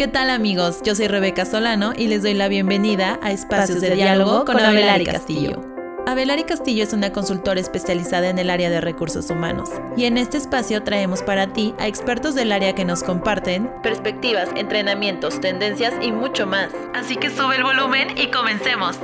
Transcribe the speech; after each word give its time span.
¿Qué 0.00 0.08
tal 0.08 0.30
amigos? 0.30 0.80
Yo 0.82 0.94
soy 0.94 1.08
Rebeca 1.08 1.44
Solano 1.44 1.92
y 1.94 2.06
les 2.06 2.22
doy 2.22 2.32
la 2.32 2.48
bienvenida 2.48 3.20
a 3.22 3.32
Espacios, 3.32 3.82
de, 3.82 3.94
Diálogo 3.94 4.46
con 4.46 4.58
Abelari 4.58 5.04
Castillo. 5.04 5.60
Abelari 6.06 6.44
Castillo 6.44 6.84
es 6.84 6.94
una 6.94 7.12
consultora 7.12 7.60
especializada 7.60 8.30
en 8.30 8.38
el 8.38 8.48
área 8.48 8.70
de 8.70 8.80
recursos 8.80 9.28
humanos 9.28 9.68
y 9.98 10.06
en 10.06 10.16
este 10.16 10.38
espacio 10.38 10.82
traemos 10.84 11.20
para 11.20 11.52
ti 11.52 11.74
a 11.78 11.86
expertos 11.86 12.34
del 12.34 12.50
área 12.50 12.74
que 12.74 12.86
nos 12.86 13.02
comparten 13.02 13.70
perspectivas, 13.82 14.48
entrenamientos, 14.56 15.38
tendencias 15.38 15.92
y 16.00 16.12
mucho 16.12 16.46
más. 16.46 16.70
Así 16.94 17.16
que 17.16 17.28
sube 17.28 17.56
el 17.56 17.62
volumen 17.62 18.16
y 18.16 18.30
comencemos. 18.30 18.98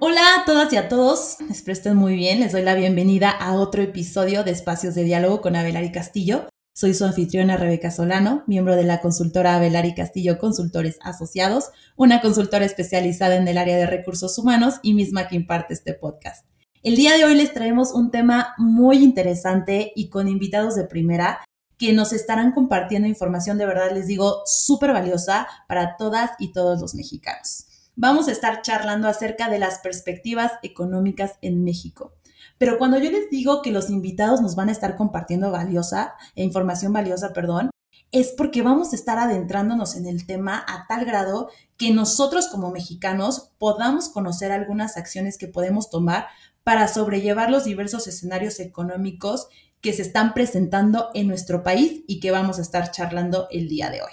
Hola 0.00 0.40
a 0.40 0.44
todas 0.44 0.72
y 0.72 0.76
a 0.76 0.88
todos, 0.88 1.36
espero 1.52 1.74
estén 1.74 1.96
muy 1.96 2.16
bien, 2.16 2.40
les 2.40 2.50
doy 2.50 2.62
la 2.62 2.74
bienvenida 2.74 3.30
a 3.30 3.52
otro 3.52 3.80
episodio 3.80 4.42
de 4.42 4.50
Espacios 4.50 4.96
de 4.96 5.04
Diálogo 5.04 5.40
con 5.40 5.54
Abelari 5.54 5.92
Castillo. 5.92 6.48
Soy 6.74 6.94
su 6.94 7.04
anfitriona 7.04 7.58
Rebeca 7.58 7.90
Solano, 7.90 8.44
miembro 8.46 8.76
de 8.76 8.84
la 8.84 9.02
consultora 9.02 9.56
Abelari 9.56 9.94
Castillo 9.94 10.38
Consultores 10.38 10.98
Asociados, 11.02 11.66
una 11.96 12.22
consultora 12.22 12.64
especializada 12.64 13.36
en 13.36 13.46
el 13.46 13.58
área 13.58 13.76
de 13.76 13.84
recursos 13.84 14.38
humanos 14.38 14.76
y 14.82 14.94
misma 14.94 15.28
que 15.28 15.36
imparte 15.36 15.74
este 15.74 15.92
podcast. 15.92 16.46
El 16.82 16.96
día 16.96 17.14
de 17.14 17.26
hoy 17.26 17.34
les 17.34 17.52
traemos 17.52 17.92
un 17.92 18.10
tema 18.10 18.54
muy 18.56 19.04
interesante 19.04 19.92
y 19.94 20.08
con 20.08 20.28
invitados 20.28 20.74
de 20.74 20.84
primera 20.84 21.44
que 21.76 21.92
nos 21.92 22.14
estarán 22.14 22.52
compartiendo 22.52 23.06
información 23.06 23.58
de 23.58 23.66
verdad, 23.66 23.92
les 23.92 24.06
digo, 24.06 24.40
súper 24.46 24.94
valiosa 24.94 25.46
para 25.68 25.98
todas 25.98 26.30
y 26.38 26.52
todos 26.52 26.80
los 26.80 26.94
mexicanos. 26.94 27.66
Vamos 27.96 28.28
a 28.28 28.32
estar 28.32 28.62
charlando 28.62 29.08
acerca 29.08 29.50
de 29.50 29.58
las 29.58 29.80
perspectivas 29.80 30.52
económicas 30.62 31.32
en 31.42 31.64
México. 31.64 32.14
Pero 32.62 32.78
cuando 32.78 32.96
yo 32.96 33.10
les 33.10 33.28
digo 33.28 33.60
que 33.60 33.72
los 33.72 33.90
invitados 33.90 34.40
nos 34.40 34.54
van 34.54 34.68
a 34.68 34.72
estar 34.72 34.94
compartiendo 34.94 35.50
valiosa, 35.50 36.14
información 36.36 36.92
valiosa, 36.92 37.32
perdón, 37.32 37.70
es 38.12 38.28
porque 38.36 38.62
vamos 38.62 38.92
a 38.92 38.94
estar 38.94 39.18
adentrándonos 39.18 39.96
en 39.96 40.06
el 40.06 40.28
tema 40.28 40.64
a 40.68 40.86
tal 40.86 41.04
grado 41.04 41.48
que 41.76 41.92
nosotros 41.92 42.46
como 42.46 42.70
mexicanos 42.70 43.50
podamos 43.58 44.10
conocer 44.10 44.52
algunas 44.52 44.96
acciones 44.96 45.38
que 45.38 45.48
podemos 45.48 45.90
tomar 45.90 46.28
para 46.62 46.86
sobrellevar 46.86 47.50
los 47.50 47.64
diversos 47.64 48.06
escenarios 48.06 48.60
económicos 48.60 49.48
que 49.80 49.92
se 49.92 50.02
están 50.02 50.32
presentando 50.32 51.08
en 51.14 51.26
nuestro 51.26 51.64
país 51.64 52.04
y 52.06 52.20
que 52.20 52.30
vamos 52.30 52.60
a 52.60 52.62
estar 52.62 52.92
charlando 52.92 53.48
el 53.50 53.66
día 53.66 53.90
de 53.90 54.02
hoy. 54.02 54.12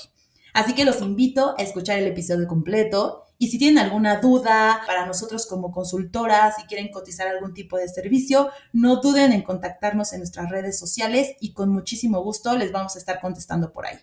Así 0.55 0.73
que 0.73 0.85
los 0.85 1.03
invito 1.03 1.53
a 1.59 1.61
escuchar 1.61 1.99
el 1.99 2.07
episodio 2.07 2.47
completo 2.47 3.25
y 3.41 3.47
si 3.47 3.57
tienen 3.57 3.77
alguna 3.77 4.17
duda 4.17 4.83
para 4.85 5.05
nosotros 5.05 5.47
como 5.47 5.71
consultoras, 5.71 6.57
si 6.57 6.63
quieren 6.63 6.91
cotizar 6.91 7.25
algún 7.29 7.53
tipo 7.53 7.77
de 7.77 7.87
servicio, 7.87 8.49
no 8.73 8.97
duden 8.97 9.31
en 9.31 9.43
contactarnos 9.43 10.11
en 10.11 10.19
nuestras 10.19 10.49
redes 10.49 10.77
sociales 10.77 11.31
y 11.39 11.53
con 11.53 11.69
muchísimo 11.69 12.21
gusto 12.21 12.57
les 12.57 12.73
vamos 12.73 12.97
a 12.97 12.99
estar 12.99 13.21
contestando 13.21 13.71
por 13.71 13.85
ahí. 13.85 13.97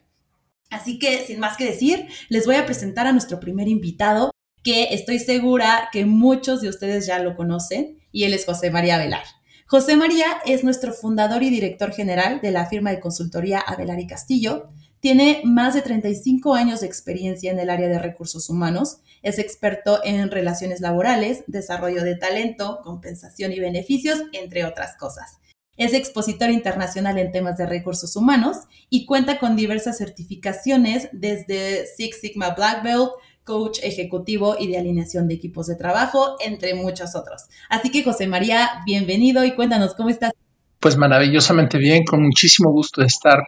Así 0.70 0.98
que, 0.98 1.24
sin 1.26 1.38
más 1.38 1.58
que 1.58 1.66
decir, 1.66 2.08
les 2.30 2.46
voy 2.46 2.56
a 2.56 2.64
presentar 2.64 3.06
a 3.06 3.12
nuestro 3.12 3.38
primer 3.38 3.68
invitado, 3.68 4.30
que 4.62 4.94
estoy 4.94 5.18
segura 5.18 5.90
que 5.92 6.06
muchos 6.06 6.62
de 6.62 6.70
ustedes 6.70 7.06
ya 7.06 7.18
lo 7.18 7.36
conocen, 7.36 7.98
y 8.10 8.24
él 8.24 8.32
es 8.32 8.46
José 8.46 8.70
María 8.70 8.96
Velar. 8.96 9.24
José 9.66 9.96
María 9.96 10.26
es 10.46 10.64
nuestro 10.64 10.94
fundador 10.94 11.42
y 11.42 11.50
director 11.50 11.92
general 11.92 12.40
de 12.40 12.52
la 12.52 12.66
firma 12.66 12.90
de 12.90 13.00
consultoría 13.00 13.60
Avelar 13.60 14.00
y 14.00 14.06
Castillo. 14.06 14.70
Tiene 15.00 15.42
más 15.44 15.74
de 15.74 15.82
35 15.82 16.54
años 16.54 16.80
de 16.80 16.86
experiencia 16.86 17.52
en 17.52 17.58
el 17.58 17.70
área 17.70 17.88
de 17.88 17.98
recursos 17.98 18.48
humanos 18.50 18.98
es 19.22 19.38
experto 19.38 20.00
en 20.04 20.30
relaciones 20.30 20.80
laborales, 20.80 21.42
desarrollo 21.48 22.04
de 22.04 22.14
talento, 22.14 22.80
compensación 22.84 23.52
y 23.52 23.58
beneficios, 23.58 24.22
entre 24.32 24.64
otras 24.64 24.96
cosas. 24.96 25.38
Es 25.76 25.92
expositor 25.92 26.50
internacional 26.50 27.18
en 27.18 27.32
temas 27.32 27.58
de 27.58 27.66
recursos 27.66 28.16
humanos 28.16 28.58
y 28.88 29.04
cuenta 29.04 29.38
con 29.38 29.56
diversas 29.56 29.98
certificaciones 29.98 31.08
desde 31.12 31.86
Six 31.86 32.20
Sigma 32.20 32.50
Black 32.50 32.82
Belt, 32.82 33.10
coach 33.44 33.80
ejecutivo 33.82 34.56
y 34.58 34.68
de 34.68 34.78
alineación 34.78 35.28
de 35.28 35.34
equipos 35.34 35.66
de 35.66 35.76
trabajo, 35.76 36.36
entre 36.44 36.74
muchos 36.74 37.14
otros. 37.14 37.46
Así 37.68 37.90
que 37.90 38.02
José 38.02 38.26
María, 38.26 38.82
bienvenido 38.86 39.44
y 39.44 39.54
cuéntanos 39.54 39.94
cómo 39.94 40.08
estás. 40.08 40.32
Pues 40.80 40.96
maravillosamente 40.96 41.78
bien, 41.78 42.04
con 42.04 42.22
muchísimo 42.22 42.70
gusto 42.70 43.00
de 43.00 43.08
estar 43.08 43.44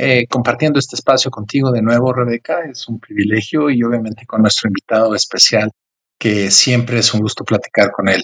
eh, 0.00 0.28
compartiendo 0.28 0.78
este 0.78 0.94
espacio 0.94 1.28
contigo 1.28 1.72
de 1.72 1.82
nuevo, 1.82 2.12
Rebeca. 2.12 2.60
Es 2.70 2.86
un 2.86 3.00
privilegio 3.00 3.68
y 3.68 3.82
obviamente 3.82 4.26
con 4.26 4.42
nuestro 4.42 4.68
invitado 4.68 5.12
especial, 5.16 5.72
que 6.16 6.52
siempre 6.52 7.00
es 7.00 7.12
un 7.12 7.20
gusto 7.20 7.44
platicar 7.44 7.90
con 7.90 8.08
él. 8.08 8.22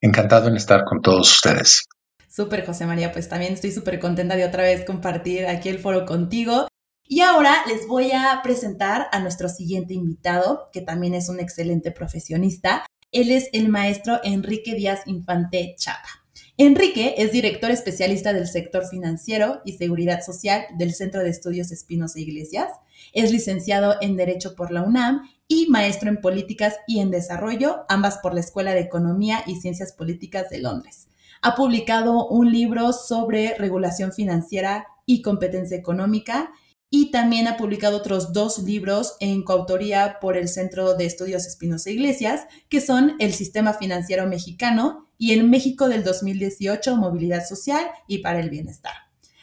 Encantado 0.00 0.48
en 0.48 0.56
estar 0.56 0.82
con 0.86 1.02
todos 1.02 1.30
ustedes. 1.30 1.86
Súper, 2.26 2.64
José 2.64 2.86
María, 2.86 3.12
pues 3.12 3.28
también 3.28 3.52
estoy 3.52 3.70
súper 3.70 4.00
contenta 4.00 4.34
de 4.34 4.46
otra 4.46 4.62
vez 4.62 4.86
compartir 4.86 5.44
aquí 5.46 5.68
el 5.68 5.78
foro 5.78 6.06
contigo. 6.06 6.68
Y 7.04 7.20
ahora 7.20 7.54
les 7.66 7.86
voy 7.86 8.12
a 8.12 8.40
presentar 8.42 9.08
a 9.12 9.20
nuestro 9.20 9.50
siguiente 9.50 9.92
invitado, 9.92 10.70
que 10.72 10.80
también 10.80 11.12
es 11.12 11.28
un 11.28 11.38
excelente 11.38 11.90
profesionista. 11.90 12.86
Él 13.12 13.30
es 13.30 13.50
el 13.52 13.68
maestro 13.68 14.20
Enrique 14.24 14.74
Díaz 14.74 15.02
Infante 15.04 15.74
Chapa. 15.76 16.19
Enrique 16.62 17.14
es 17.16 17.32
director 17.32 17.70
especialista 17.70 18.34
del 18.34 18.46
sector 18.46 18.84
financiero 18.84 19.62
y 19.64 19.78
seguridad 19.78 20.20
social 20.20 20.66
del 20.76 20.92
Centro 20.92 21.22
de 21.22 21.30
Estudios 21.30 21.72
Espinos 21.72 22.16
e 22.16 22.20
Iglesias. 22.20 22.70
Es 23.14 23.32
licenciado 23.32 23.94
en 24.02 24.14
Derecho 24.14 24.54
por 24.54 24.70
la 24.70 24.82
UNAM 24.82 25.22
y 25.48 25.68
maestro 25.70 26.10
en 26.10 26.20
Políticas 26.20 26.76
y 26.86 27.00
en 27.00 27.10
Desarrollo, 27.10 27.86
ambas 27.88 28.18
por 28.18 28.34
la 28.34 28.40
Escuela 28.40 28.74
de 28.74 28.80
Economía 28.80 29.42
y 29.46 29.56
Ciencias 29.56 29.94
Políticas 29.94 30.50
de 30.50 30.58
Londres. 30.58 31.08
Ha 31.40 31.54
publicado 31.54 32.28
un 32.28 32.52
libro 32.52 32.92
sobre 32.92 33.54
regulación 33.54 34.12
financiera 34.12 34.86
y 35.06 35.22
competencia 35.22 35.78
económica 35.78 36.52
y 36.90 37.10
también 37.10 37.48
ha 37.48 37.56
publicado 37.56 37.96
otros 37.96 38.34
dos 38.34 38.58
libros 38.58 39.16
en 39.20 39.44
coautoría 39.44 40.18
por 40.20 40.36
el 40.36 40.46
Centro 40.46 40.92
de 40.94 41.06
Estudios 41.06 41.46
Espinosa 41.46 41.88
Iglesias, 41.88 42.42
que 42.68 42.82
son 42.82 43.14
El 43.18 43.32
Sistema 43.32 43.72
Financiero 43.72 44.26
Mexicano 44.26 45.09
y 45.20 45.34
El 45.34 45.46
México 45.46 45.90
del 45.90 46.02
2018, 46.02 46.96
Movilidad 46.96 47.46
Social 47.46 47.84
y 48.06 48.18
para 48.18 48.40
el 48.40 48.48
Bienestar. 48.48 48.94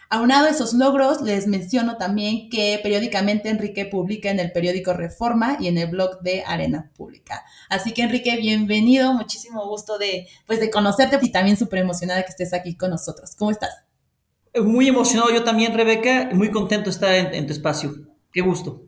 Aunado 0.09 0.47
a 0.47 0.49
esos 0.49 0.73
logros, 0.73 1.21
les 1.21 1.45
menciono 1.45 1.97
también 1.97 2.49
que 2.49 2.79
periódicamente 2.81 3.49
Enrique 3.49 3.85
publica 3.85 4.31
en 4.31 4.39
el 4.39 4.51
periódico 4.51 4.93
Reforma 4.93 5.55
y 5.59 5.67
en 5.67 5.77
el 5.77 5.91
blog 5.91 6.21
de 6.21 6.43
Arena 6.47 6.91
Pública. 6.97 7.43
Así 7.69 7.93
que 7.93 8.01
Enrique, 8.01 8.37
bienvenido, 8.37 9.13
muchísimo 9.13 9.67
gusto 9.67 9.99
de, 9.99 10.27
pues, 10.47 10.59
de 10.59 10.71
conocerte 10.71 11.19
y 11.21 11.31
también 11.31 11.57
súper 11.57 11.79
emocionada 11.79 12.23
que 12.23 12.31
estés 12.31 12.53
aquí 12.53 12.75
con 12.75 12.89
nosotros. 12.89 13.35
¿Cómo 13.37 13.51
estás? 13.51 13.83
Muy 14.59 14.87
emocionado 14.87 15.31
yo 15.31 15.43
también, 15.43 15.75
Rebeca, 15.75 16.31
muy 16.33 16.49
contento 16.49 16.85
de 16.85 16.91
estar 16.91 17.13
en, 17.13 17.45
tu 17.45 17.53
espacio. 17.53 17.93
Qué 18.33 18.41
gusto. 18.41 18.81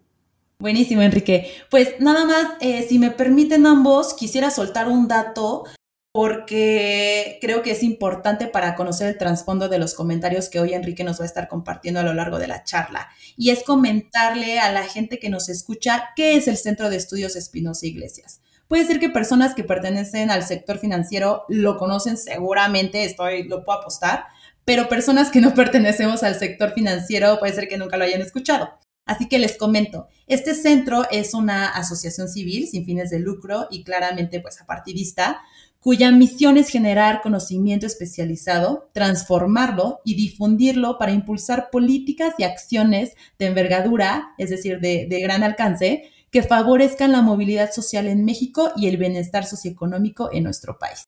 Buenísimo, 0.57 1.03
Enrique. 1.03 1.51
Pues 1.69 1.99
nada 1.99 2.25
más, 2.25 2.47
eh, 2.61 2.83
si 2.89 2.97
me 2.97 3.11
permiten 3.11 3.67
ambos, 3.67 4.15
quisiera 4.15 4.49
soltar 4.49 4.87
un 4.87 5.07
dato 5.07 5.65
porque 6.11 7.37
creo 7.39 7.61
que 7.61 7.71
es 7.71 7.83
importante 7.83 8.47
para 8.47 8.75
conocer 8.75 9.07
el 9.07 9.17
trasfondo 9.17 9.69
de 9.69 9.77
los 9.77 9.93
comentarios 9.93 10.49
que 10.49 10.59
hoy 10.59 10.73
Enrique 10.73 11.03
nos 11.03 11.19
va 11.19 11.23
a 11.23 11.27
estar 11.27 11.47
compartiendo 11.47 11.99
a 11.99 12.03
lo 12.03 12.13
largo 12.13 12.39
de 12.39 12.47
la 12.47 12.63
charla. 12.63 13.09
Y 13.37 13.51
es 13.51 13.63
comentarle 13.63 14.59
a 14.59 14.71
la 14.71 14.83
gente 14.83 15.19
que 15.19 15.29
nos 15.29 15.49
escucha 15.49 16.09
qué 16.15 16.35
es 16.35 16.47
el 16.47 16.57
Centro 16.57 16.89
de 16.89 16.95
Estudios 16.95 17.35
Espinosa 17.35 17.85
Iglesias. 17.85 18.41
Puede 18.67 18.85
ser 18.85 18.99
que 18.99 19.09
personas 19.09 19.53
que 19.53 19.63
pertenecen 19.63 20.31
al 20.31 20.43
sector 20.43 20.79
financiero 20.79 21.43
lo 21.47 21.77
conocen 21.77 22.17
seguramente, 22.17 23.03
estoy, 23.03 23.43
lo 23.47 23.63
puedo 23.63 23.79
apostar, 23.79 24.25
pero 24.65 24.89
personas 24.89 25.29
que 25.29 25.41
no 25.41 25.53
pertenecemos 25.55 26.23
al 26.23 26.35
sector 26.35 26.73
financiero 26.73 27.39
puede 27.39 27.53
ser 27.53 27.67
que 27.67 27.77
nunca 27.77 27.97
lo 27.97 28.05
hayan 28.05 28.21
escuchado. 28.21 28.79
Así 29.05 29.27
que 29.27 29.39
les 29.39 29.57
comento, 29.57 30.07
este 30.27 30.53
centro 30.53 31.03
es 31.09 31.33
una 31.33 31.67
asociación 31.67 32.29
civil 32.29 32.67
sin 32.67 32.85
fines 32.85 33.09
de 33.09 33.17
lucro 33.17 33.67
y 33.71 33.83
claramente 33.83 34.39
pues 34.39 34.61
apartidista, 34.61 35.41
cuya 35.79 36.11
misión 36.11 36.57
es 36.57 36.69
generar 36.69 37.21
conocimiento 37.21 37.85
especializado, 37.85 38.89
transformarlo 38.93 40.01
y 40.03 40.15
difundirlo 40.15 40.97
para 40.97 41.13
impulsar 41.13 41.69
políticas 41.71 42.33
y 42.37 42.43
acciones 42.43 43.13
de 43.37 43.45
envergadura, 43.47 44.33
es 44.37 44.49
decir, 44.49 44.79
de, 44.79 45.07
gran 45.21 45.43
alcance, 45.43 46.11
que 46.31 46.43
favorezcan 46.43 47.11
la 47.11 47.21
movilidad 47.21 47.71
social 47.71 48.07
en 48.07 48.25
México 48.25 48.71
y 48.75 48.87
el 48.87 48.97
bienestar 48.97 49.45
socioeconómico 49.45 50.29
en 50.31 50.43
nuestro 50.43 50.77
país. 50.77 51.05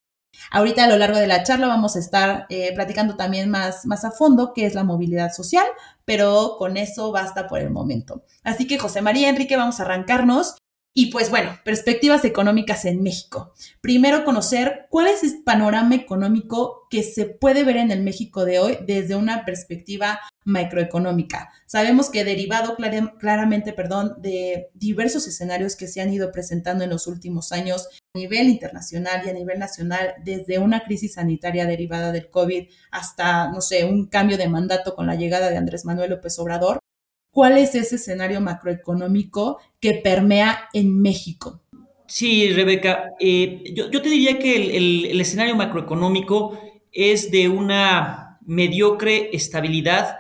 Ahorita 0.49 0.85
a 0.85 0.87
lo 0.87 0.97
largo 0.97 1.19
de 1.19 1.27
la 1.27 1.43
charla 1.43 1.67
vamos 1.67 1.95
a 1.95 1.99
estar 1.99 2.47
eh, 2.49 2.71
platicando 2.73 3.15
también 3.15 3.49
más, 3.49 3.85
más 3.85 4.05
a 4.05 4.11
fondo 4.11 4.53
qué 4.53 4.65
es 4.65 4.73
la 4.73 4.83
movilidad 4.83 5.31
social, 5.31 5.65
pero 6.05 6.55
con 6.57 6.77
eso 6.77 7.11
basta 7.11 7.47
por 7.47 7.59
el 7.59 7.69
momento. 7.69 8.23
Así 8.43 8.65
que 8.65 8.79
José 8.79 9.01
María 9.01 9.29
Enrique, 9.29 9.57
vamos 9.57 9.79
a 9.79 9.83
arrancarnos. 9.83 10.55
Y 10.93 11.05
pues 11.05 11.29
bueno, 11.29 11.57
perspectivas 11.63 12.25
económicas 12.25 12.83
en 12.83 13.01
México. 13.01 13.53
Primero 13.79 14.25
conocer 14.25 14.87
cuál 14.89 15.07
es 15.07 15.23
el 15.23 15.41
panorama 15.41 15.95
económico 15.95 16.87
que 16.89 17.01
se 17.03 17.25
puede 17.25 17.63
ver 17.63 17.77
en 17.77 17.91
el 17.91 18.03
México 18.03 18.43
de 18.43 18.59
hoy 18.59 18.77
desde 18.85 19.15
una 19.15 19.45
perspectiva 19.45 20.19
macroeconómica. 20.43 21.49
Sabemos 21.65 22.09
que 22.09 22.25
derivado 22.25 22.75
claramente, 23.19 23.71
perdón, 23.71 24.15
de 24.17 24.69
diversos 24.73 25.27
escenarios 25.27 25.77
que 25.77 25.87
se 25.87 26.01
han 26.01 26.11
ido 26.11 26.29
presentando 26.33 26.83
en 26.83 26.89
los 26.89 27.07
últimos 27.07 27.53
años 27.53 27.87
a 28.13 28.17
nivel 28.17 28.49
internacional 28.49 29.21
y 29.25 29.29
a 29.29 29.33
nivel 29.33 29.59
nacional, 29.59 30.15
desde 30.25 30.59
una 30.59 30.83
crisis 30.83 31.13
sanitaria 31.13 31.65
derivada 31.65 32.11
del 32.11 32.29
COVID 32.29 32.67
hasta, 32.91 33.49
no 33.49 33.61
sé, 33.61 33.85
un 33.85 34.07
cambio 34.07 34.37
de 34.37 34.49
mandato 34.49 34.93
con 34.93 35.07
la 35.07 35.15
llegada 35.15 35.49
de 35.49 35.57
Andrés 35.57 35.85
Manuel 35.85 36.09
López 36.09 36.37
Obrador, 36.39 36.81
¿Cuál 37.31 37.57
es 37.57 37.75
ese 37.75 37.95
escenario 37.95 38.41
macroeconómico 38.41 39.59
que 39.79 39.93
permea 39.95 40.69
en 40.73 41.01
México? 41.01 41.61
Sí, 42.05 42.51
Rebeca, 42.51 43.11
eh, 43.21 43.73
yo, 43.73 43.89
te 43.89 44.09
diría 44.09 44.37
que 44.37 44.75
el, 44.75 45.19
escenario 45.21 45.55
macroeconómico 45.55 46.59
es 46.91 47.31
de 47.31 47.47
una 47.47 48.37
mediocre 48.45 49.29
estabilidad 49.31 50.17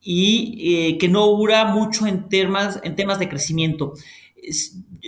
y 0.00 0.88
eh, 0.88 0.98
que 0.98 1.08
no 1.08 1.24
augura 1.24 1.66
mucho 1.66 2.06
en 2.06 2.30
temas, 2.30 2.80
en 2.82 2.96
temas 2.96 3.18
de 3.18 3.28
crecimiento 3.28 3.92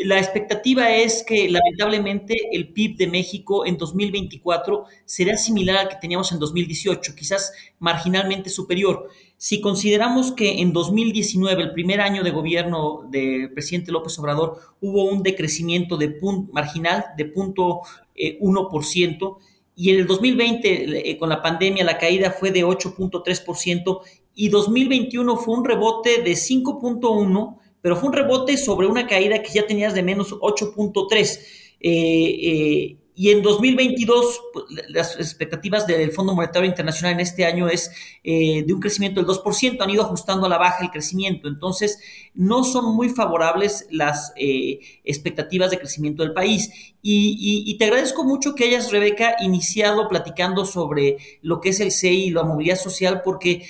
la 0.04 0.18
expectativa 0.18 0.90
es 0.90 1.22
que 1.22 1.48
lamentablemente 1.48 2.34
el 2.52 2.72
PIB 2.72 2.96
de 2.96 3.06
México 3.06 3.66
en 3.66 3.76
2024 3.76 4.84
será 5.04 5.36
similar 5.36 5.76
al 5.76 5.88
que 5.88 5.96
teníamos 6.00 6.32
en 6.32 6.38
2018, 6.38 7.14
quizás 7.14 7.52
marginalmente 7.78 8.50
superior. 8.50 9.08
Si 9.36 9.60
consideramos 9.60 10.32
que 10.32 10.60
en 10.60 10.72
2019, 10.72 11.62
el 11.62 11.72
primer 11.72 12.00
año 12.00 12.24
de 12.24 12.30
gobierno 12.30 13.06
del 13.10 13.52
presidente 13.52 13.92
López 13.92 14.18
Obrador, 14.18 14.58
hubo 14.80 15.04
un 15.04 15.22
decrecimiento 15.22 15.96
de 15.96 16.08
punto, 16.08 16.52
marginal 16.52 17.04
de 17.16 17.26
punto 17.26 17.80
eh, 18.14 18.38
1%, 18.40 19.36
y 19.76 19.90
en 19.90 20.00
el 20.00 20.06
2020, 20.08 21.10
eh, 21.10 21.18
con 21.18 21.28
la 21.28 21.40
pandemia, 21.40 21.84
la 21.84 21.98
caída 21.98 22.32
fue 22.32 22.50
de 22.50 22.64
8.3%, 22.64 24.00
y 24.34 24.48
2021 24.48 25.36
fue 25.36 25.54
un 25.54 25.64
rebote 25.64 26.22
de 26.22 26.32
5.1%, 26.32 27.58
pero 27.80 27.96
fue 27.96 28.08
un 28.08 28.14
rebote 28.14 28.56
sobre 28.56 28.86
una 28.86 29.06
caída 29.06 29.42
que 29.42 29.52
ya 29.52 29.66
tenías 29.66 29.94
de 29.94 30.02
menos 30.02 30.32
8.3. 30.32 31.40
Eh, 31.80 31.90
eh, 31.90 32.96
y 33.18 33.30
en 33.30 33.42
2022, 33.42 34.40
pues, 34.52 34.64
las 34.90 35.16
expectativas 35.16 35.88
del 35.88 36.12
Fondo 36.12 36.36
Monetario 36.36 36.68
Internacional 36.68 37.14
en 37.14 37.20
este 37.20 37.44
año 37.44 37.68
es 37.68 37.90
eh, 38.22 38.62
de 38.64 38.72
un 38.72 38.78
crecimiento 38.78 39.20
del 39.20 39.28
2%, 39.28 39.80
han 39.80 39.90
ido 39.90 40.04
ajustando 40.04 40.46
a 40.46 40.48
la 40.48 40.56
baja 40.56 40.84
el 40.84 40.90
crecimiento, 40.92 41.48
entonces 41.48 41.98
no 42.34 42.62
son 42.62 42.94
muy 42.94 43.08
favorables 43.08 43.88
las 43.90 44.32
expectativas 44.36 45.72
de 45.72 45.78
crecimiento 45.78 46.22
del 46.22 46.32
país. 46.32 46.94
Y, 47.02 47.76
te 47.78 47.86
agradezco 47.86 48.22
mucho 48.22 48.54
que 48.54 48.64
hayas, 48.64 48.92
Rebeca, 48.92 49.34
iniciado 49.40 50.08
platicando 50.08 50.64
sobre 50.64 51.16
lo 51.42 51.60
que 51.60 51.70
es 51.70 51.80
el 51.80 51.90
CEI 51.90 52.26
y 52.26 52.30
la 52.30 52.44
movilidad 52.44 52.78
social, 52.78 53.22
porque 53.24 53.66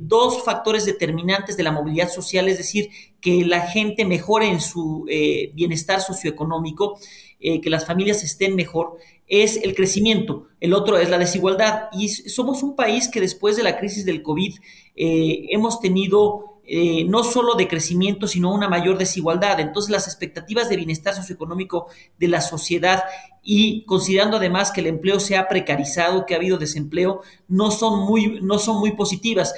dos 0.00 0.42
factores 0.42 0.84
determinantes 0.84 1.56
de 1.56 1.62
la 1.62 1.70
movilidad 1.70 2.08
social, 2.08 2.48
es 2.48 2.58
decir, 2.58 2.88
que 3.24 3.42
la 3.46 3.62
gente 3.62 4.04
mejore 4.04 4.48
en 4.48 4.60
su 4.60 5.06
eh, 5.08 5.50
bienestar 5.54 6.02
socioeconómico, 6.02 6.98
eh, 7.46 7.60
que 7.60 7.68
las 7.68 7.84
familias 7.84 8.24
estén 8.24 8.56
mejor, 8.56 8.96
es 9.26 9.58
el 9.62 9.74
crecimiento. 9.74 10.46
El 10.60 10.72
otro 10.72 10.96
es 10.96 11.10
la 11.10 11.18
desigualdad. 11.18 11.88
Y 11.92 12.08
somos 12.08 12.62
un 12.62 12.74
país 12.74 13.06
que 13.06 13.20
después 13.20 13.58
de 13.58 13.62
la 13.62 13.76
crisis 13.76 14.06
del 14.06 14.22
COVID 14.22 14.54
eh, 14.96 15.46
hemos 15.50 15.78
tenido 15.78 16.62
eh, 16.64 17.04
no 17.04 17.22
solo 17.22 17.54
de 17.54 17.68
crecimiento, 17.68 18.28
sino 18.28 18.50
una 18.50 18.70
mayor 18.70 18.96
desigualdad. 18.96 19.60
Entonces, 19.60 19.90
las 19.90 20.06
expectativas 20.06 20.70
de 20.70 20.78
bienestar 20.78 21.12
socioeconómico 21.12 21.88
de 22.18 22.28
la 22.28 22.40
sociedad 22.40 23.04
y 23.42 23.84
considerando 23.84 24.38
además 24.38 24.70
que 24.70 24.80
el 24.80 24.86
empleo 24.86 25.20
se 25.20 25.36
ha 25.36 25.46
precarizado, 25.46 26.24
que 26.24 26.32
ha 26.32 26.38
habido 26.38 26.56
desempleo, 26.56 27.20
no 27.46 27.70
son 27.70 28.06
muy, 28.06 28.40
no 28.40 28.58
son 28.58 28.80
muy 28.80 28.92
positivas. 28.92 29.52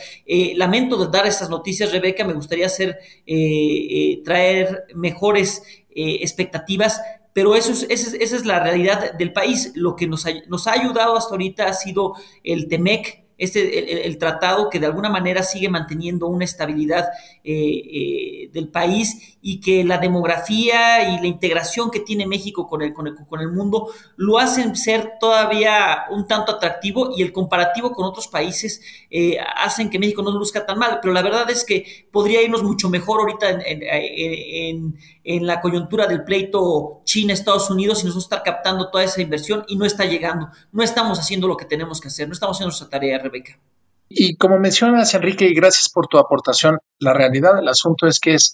Lamento 0.57 1.07
dar 1.07 1.25
estas 1.25 1.51
noticias, 1.51 1.93
Rebeca, 1.93 2.25
me 2.25 2.33
gustaría 2.33 2.67
hacer, 2.67 2.99
traer 4.25 4.87
mejores 4.93 5.63
expectativas, 5.95 7.01
pero 7.37 7.55
eso 7.55 7.71
es, 7.73 7.83
esa, 7.91 8.17
es, 8.17 8.47
la 8.47 8.61
realidad 8.61 9.13
del 9.13 9.31
país. 9.31 9.73
Lo 9.75 9.95
que 9.95 10.07
nos 10.07 10.25
nos 10.49 10.67
ha 10.67 10.73
ayudado 10.73 11.19
hasta 11.19 11.33
ahorita 11.33 11.67
ha 11.67 11.75
sido 11.75 12.15
el 12.43 12.67
TEMEC, 12.67 13.26
este, 13.39 14.07
el, 14.07 14.17
tratado 14.19 14.71
que 14.71 14.81
de 14.81 14.87
alguna 14.87 15.11
manera 15.11 15.43
sigue 15.43 15.69
manteniendo 15.69 16.27
una 16.27 16.45
estabilidad 16.45 17.05
eh, 17.45 17.53
eh, 17.55 18.51
del 18.53 18.69
país 18.69 19.37
y 19.43 19.61
que 19.61 19.85
la 19.85 19.99
demografía 19.99 21.11
y 21.11 21.21
la 21.21 21.27
integración 21.27 21.91
que 21.91 22.01
tiene 22.01 22.27
México 22.27 22.67
con 22.67 22.81
el, 22.81 22.95
con 22.95 23.07
el, 23.07 23.53
mundo 23.53 23.91
lo 24.17 24.39
hacen 24.39 24.75
ser 24.75 25.15
todavía 25.21 26.05
un 26.11 26.27
tanto 26.27 26.53
atractivo 26.53 27.13
y 27.17 27.23
el 27.23 27.33
comparativo 27.33 27.93
con 27.93 28.07
otros 28.07 28.27
países 28.27 28.81
eh, 29.11 29.37
hacen 29.57 29.91
que 29.91 29.99
México 29.99 30.23
no 30.23 30.31
luzca 30.31 30.65
tan 30.65 30.79
mal, 30.79 30.99
pero 31.03 31.13
la 31.13 31.23
verdad 31.23 31.49
es 31.51 31.65
que 31.65 32.09
podría 32.11 32.43
irnos 32.43 32.63
mucho 32.63 32.89
mejor 32.89 33.21
ahorita 33.21 33.51
en, 33.51 34.97
en 35.25 35.47
la 35.47 35.61
coyuntura 35.61 36.07
del 36.07 36.25
pleito 36.25 37.03
China-Estados 37.05 37.69
Unidos 37.71 38.03
y 38.03 38.07
nosotros 38.07 38.25
estar 38.25 38.43
captando 38.43 38.91
toda 38.91 39.05
esa 39.05 39.21
inversión 39.21 39.65
y 39.69 39.77
no 39.77 39.85
está 39.85 40.05
llegando, 40.05 40.49
no 40.73 40.83
estamos 40.83 41.19
haciendo 41.19 41.49
lo 41.49 41.57
que 41.57 41.65
tenemos 41.65 42.01
que 42.01 42.09
hacer, 42.09 42.29
no 42.29 42.33
estamos 42.33 42.57
haciendo 42.57 42.69
nuestra 42.69 42.89
tarea 42.89 43.19
Y 44.09 44.37
como 44.37 44.59
mencionas, 44.59 45.15
Enrique, 45.15 45.47
y 45.47 45.55
gracias 45.55 45.89
por 45.89 46.07
tu 46.07 46.19
aportación, 46.19 46.79
la 47.01 47.13
realidad 47.13 47.57
del 47.57 47.69
asunto 47.69 48.07
es 48.07 48.21
que 48.21 48.35
es 48.35 48.53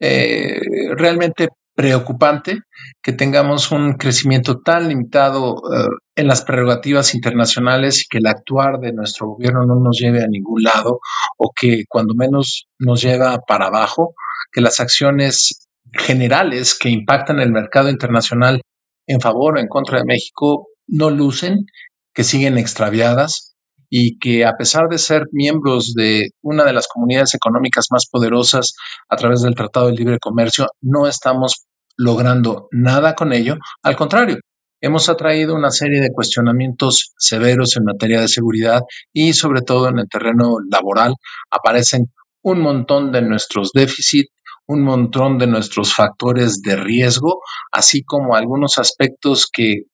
eh, 0.00 0.60
realmente 0.96 1.50
preocupante 1.78 2.62
que 3.00 3.12
tengamos 3.12 3.70
un 3.70 3.92
crecimiento 3.92 4.58
tan 4.58 4.88
limitado 4.88 5.62
eh, 5.72 5.86
en 6.16 6.26
las 6.26 6.42
prerrogativas 6.42 7.14
internacionales 7.14 8.02
y 8.02 8.08
que 8.08 8.18
el 8.18 8.26
actuar 8.26 8.80
de 8.80 8.92
nuestro 8.92 9.28
gobierno 9.28 9.64
no 9.64 9.76
nos 9.76 9.96
lleve 9.96 10.24
a 10.24 10.26
ningún 10.26 10.64
lado 10.64 10.98
o 11.36 11.52
que 11.54 11.84
cuando 11.88 12.14
menos 12.14 12.66
nos 12.80 13.00
lleva 13.00 13.38
para 13.46 13.66
abajo, 13.66 14.14
que 14.50 14.60
las 14.60 14.80
acciones 14.80 15.68
generales 15.92 16.76
que 16.76 16.88
impactan 16.88 17.38
el 17.38 17.52
mercado 17.52 17.90
internacional 17.90 18.60
en 19.06 19.20
favor 19.20 19.56
o 19.56 19.60
en 19.60 19.68
contra 19.68 19.98
de 19.98 20.04
México 20.04 20.66
no 20.88 21.10
lucen, 21.10 21.66
que 22.12 22.24
siguen 22.24 22.58
extraviadas 22.58 23.47
y 23.90 24.18
que 24.18 24.44
a 24.44 24.56
pesar 24.56 24.88
de 24.88 24.98
ser 24.98 25.24
miembros 25.32 25.94
de 25.94 26.30
una 26.42 26.64
de 26.64 26.72
las 26.72 26.88
comunidades 26.88 27.34
económicas 27.34 27.86
más 27.90 28.06
poderosas 28.10 28.74
a 29.08 29.16
través 29.16 29.42
del 29.42 29.54
Tratado 29.54 29.86
de 29.86 29.94
Libre 29.94 30.18
Comercio, 30.18 30.66
no 30.80 31.06
estamos 31.06 31.66
logrando 31.96 32.68
nada 32.70 33.14
con 33.14 33.32
ello. 33.32 33.56
Al 33.82 33.96
contrario, 33.96 34.38
hemos 34.80 35.08
atraído 35.08 35.54
una 35.54 35.70
serie 35.70 36.00
de 36.00 36.12
cuestionamientos 36.12 37.12
severos 37.18 37.76
en 37.76 37.84
materia 37.84 38.20
de 38.20 38.28
seguridad 38.28 38.82
y 39.12 39.32
sobre 39.32 39.62
todo 39.62 39.88
en 39.88 39.98
el 39.98 40.08
terreno 40.08 40.56
laboral 40.70 41.14
aparecen 41.50 42.12
un 42.42 42.60
montón 42.60 43.10
de 43.10 43.22
nuestros 43.22 43.72
déficits, 43.72 44.30
un 44.66 44.82
montón 44.82 45.38
de 45.38 45.46
nuestros 45.46 45.94
factores 45.94 46.60
de 46.62 46.76
riesgo, 46.76 47.40
así 47.72 48.04
como 48.04 48.36
algunos 48.36 48.78
aspectos 48.78 49.48
que 49.52 49.84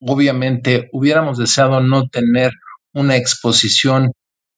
obviamente 0.00 0.88
hubiéramos 0.92 1.38
deseado 1.38 1.80
no 1.80 2.08
tener 2.08 2.52
una 2.94 3.16
exposición 3.16 4.12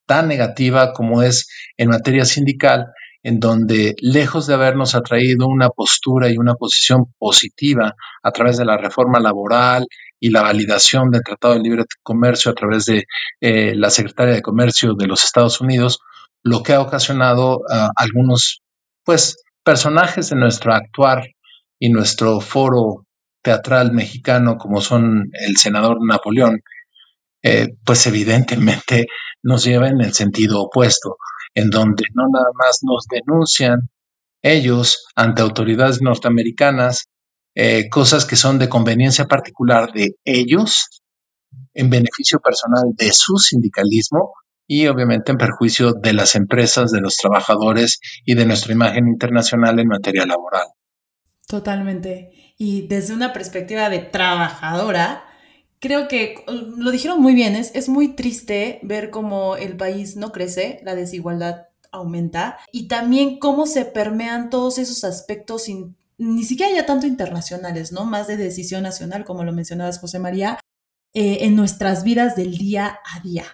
tan 0.06 0.28
negativa 0.28 0.92
como 0.92 1.22
es 1.22 1.48
en 1.76 1.88
materia 1.88 2.24
sindical, 2.24 2.86
en 3.22 3.40
donde 3.40 3.96
lejos 4.00 4.46
de 4.46 4.54
habernos 4.54 4.94
atraído 4.94 5.48
una 5.48 5.68
postura 5.68 6.30
y 6.30 6.38
una 6.38 6.54
posición 6.54 7.12
positiva 7.18 7.94
a 8.22 8.30
través 8.30 8.56
de 8.56 8.64
la 8.64 8.76
reforma 8.76 9.18
laboral 9.18 9.86
y 10.20 10.30
la 10.30 10.42
validación 10.42 11.10
del 11.10 11.22
Tratado 11.24 11.54
de 11.54 11.60
Libre 11.60 11.84
Comercio 12.02 12.52
a 12.52 12.54
través 12.54 12.84
de 12.84 13.04
eh, 13.40 13.74
la 13.74 13.90
Secretaria 13.90 14.34
de 14.34 14.42
Comercio 14.42 14.94
de 14.94 15.06
los 15.06 15.24
Estados 15.24 15.60
Unidos, 15.60 15.98
lo 16.44 16.62
que 16.62 16.74
ha 16.74 16.80
ocasionado 16.80 17.62
a 17.68 17.90
algunos 17.96 18.60
pues 19.04 19.36
personajes 19.64 20.30
de 20.30 20.36
nuestro 20.36 20.72
actuar 20.72 21.26
y 21.80 21.88
nuestro 21.88 22.40
foro 22.40 23.06
teatral 23.42 23.92
mexicano 23.92 24.56
como 24.56 24.80
son 24.80 25.30
el 25.32 25.56
senador 25.56 25.98
Napoleón 26.00 26.60
eh, 27.48 27.68
pues 27.84 28.04
evidentemente 28.08 29.06
nos 29.40 29.62
lleva 29.64 29.86
en 29.88 30.00
el 30.00 30.12
sentido 30.12 30.62
opuesto, 30.62 31.16
en 31.54 31.70
donde 31.70 32.02
no 32.12 32.24
nada 32.28 32.50
más 32.58 32.80
nos 32.82 33.06
denuncian 33.08 33.88
ellos 34.42 35.06
ante 35.14 35.42
autoridades 35.42 36.02
norteamericanas 36.02 37.06
eh, 37.54 37.88
cosas 37.88 38.24
que 38.24 38.34
son 38.34 38.58
de 38.58 38.68
conveniencia 38.68 39.26
particular 39.26 39.92
de 39.92 40.16
ellos, 40.24 40.88
en 41.72 41.88
beneficio 41.88 42.40
personal 42.40 42.86
de 42.96 43.12
su 43.12 43.36
sindicalismo 43.36 44.32
y 44.66 44.88
obviamente 44.88 45.30
en 45.30 45.38
perjuicio 45.38 45.92
de 45.92 46.14
las 46.14 46.34
empresas, 46.34 46.90
de 46.90 47.00
los 47.00 47.14
trabajadores 47.14 48.00
y 48.24 48.34
de 48.34 48.44
nuestra 48.44 48.72
imagen 48.72 49.06
internacional 49.06 49.78
en 49.78 49.86
materia 49.86 50.26
laboral. 50.26 50.66
Totalmente. 51.46 52.54
Y 52.58 52.88
desde 52.88 53.14
una 53.14 53.32
perspectiva 53.32 53.88
de 53.88 54.00
trabajadora, 54.00 55.25
creo 55.86 56.08
que 56.08 56.44
mm, 56.46 56.80
lo 56.80 56.90
dijeron 56.90 57.20
muy 57.20 57.34
bien, 57.34 57.56
es, 57.56 57.70
es 57.74 57.88
muy 57.88 58.08
triste 58.14 58.80
ver 58.82 59.10
cómo 59.10 59.56
el 59.56 59.76
país 59.76 60.16
no 60.16 60.32
crece, 60.32 60.80
la 60.84 60.94
desigualdad 60.94 61.68
aumenta 61.92 62.58
y 62.72 62.88
también 62.88 63.38
cómo 63.38 63.66
se 63.66 63.84
permean 63.84 64.50
todos 64.50 64.78
esos 64.78 65.04
aspectos 65.04 65.64
sin, 65.64 65.96
ni 66.18 66.44
siquiera 66.44 66.74
ya 66.74 66.86
tanto 66.86 67.06
internacionales, 67.06 67.92
¿no? 67.92 68.04
Más 68.04 68.26
de 68.26 68.36
decisión 68.36 68.82
nacional, 68.82 69.24
como 69.24 69.44
lo 69.44 69.52
mencionabas, 69.52 69.98
José 69.98 70.18
María, 70.18 70.58
eh, 71.14 71.38
en 71.42 71.56
nuestras 71.56 72.04
vidas 72.04 72.36
del 72.36 72.58
día 72.58 72.98
a 73.04 73.20
día. 73.20 73.44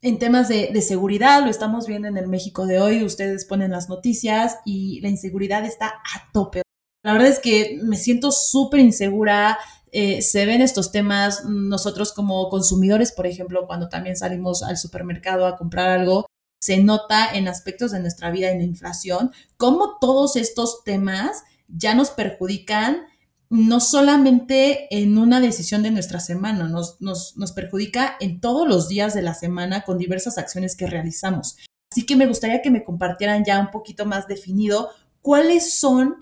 En 0.00 0.18
temas 0.18 0.48
de, 0.48 0.70
de, 0.72 0.82
seguridad, 0.82 1.44
lo 1.44 1.50
estamos 1.50 1.86
viendo 1.86 2.08
en 2.08 2.16
el 2.16 2.26
México 2.26 2.66
de 2.66 2.80
hoy, 2.80 3.04
ustedes 3.04 3.44
ponen 3.44 3.70
las 3.70 3.88
noticias 3.88 4.58
y 4.64 5.00
la 5.00 5.08
inseguridad 5.08 5.64
está 5.64 5.88
a 5.88 6.32
tope. 6.32 6.62
La 7.04 7.12
verdad 7.12 7.28
es 7.28 7.38
que 7.38 7.78
me 7.82 7.96
siento 7.96 8.32
súper 8.32 8.80
insegura, 8.80 9.58
eh, 9.92 10.22
se 10.22 10.46
ven 10.46 10.62
estos 10.62 10.90
temas 10.90 11.44
nosotros 11.44 12.12
como 12.14 12.48
consumidores, 12.48 13.12
por 13.12 13.26
ejemplo, 13.26 13.66
cuando 13.66 13.90
también 13.90 14.16
salimos 14.16 14.62
al 14.62 14.78
supermercado 14.78 15.46
a 15.46 15.56
comprar 15.56 15.90
algo, 15.90 16.26
se 16.60 16.82
nota 16.82 17.30
en 17.34 17.46
aspectos 17.46 17.92
de 17.92 18.00
nuestra 18.00 18.30
vida, 18.30 18.50
en 18.50 18.58
la 18.58 18.64
inflación, 18.64 19.32
cómo 19.58 19.98
todos 20.00 20.36
estos 20.36 20.82
temas 20.84 21.42
ya 21.68 21.94
nos 21.94 22.10
perjudican 22.10 23.02
no 23.50 23.80
solamente 23.80 24.86
en 24.90 25.18
una 25.18 25.38
decisión 25.38 25.82
de 25.82 25.90
nuestra 25.90 26.20
semana, 26.20 26.68
nos, 26.68 26.98
nos, 27.02 27.36
nos, 27.36 27.52
perjudica 27.52 28.16
en 28.18 28.40
todos 28.40 28.66
los 28.66 28.88
días 28.88 29.12
de 29.12 29.20
la 29.20 29.34
semana 29.34 29.82
con 29.82 29.98
diversas 29.98 30.38
acciones 30.38 30.74
que 30.74 30.86
realizamos. 30.86 31.58
Así 31.92 32.06
que 32.06 32.16
me 32.16 32.26
gustaría 32.26 32.62
que 32.62 32.70
me 32.70 32.82
compartieran 32.82 33.44
ya 33.44 33.60
un 33.60 33.70
poquito 33.70 34.06
más 34.06 34.26
definido 34.26 34.88
cuáles 35.20 35.78
son 35.78 36.21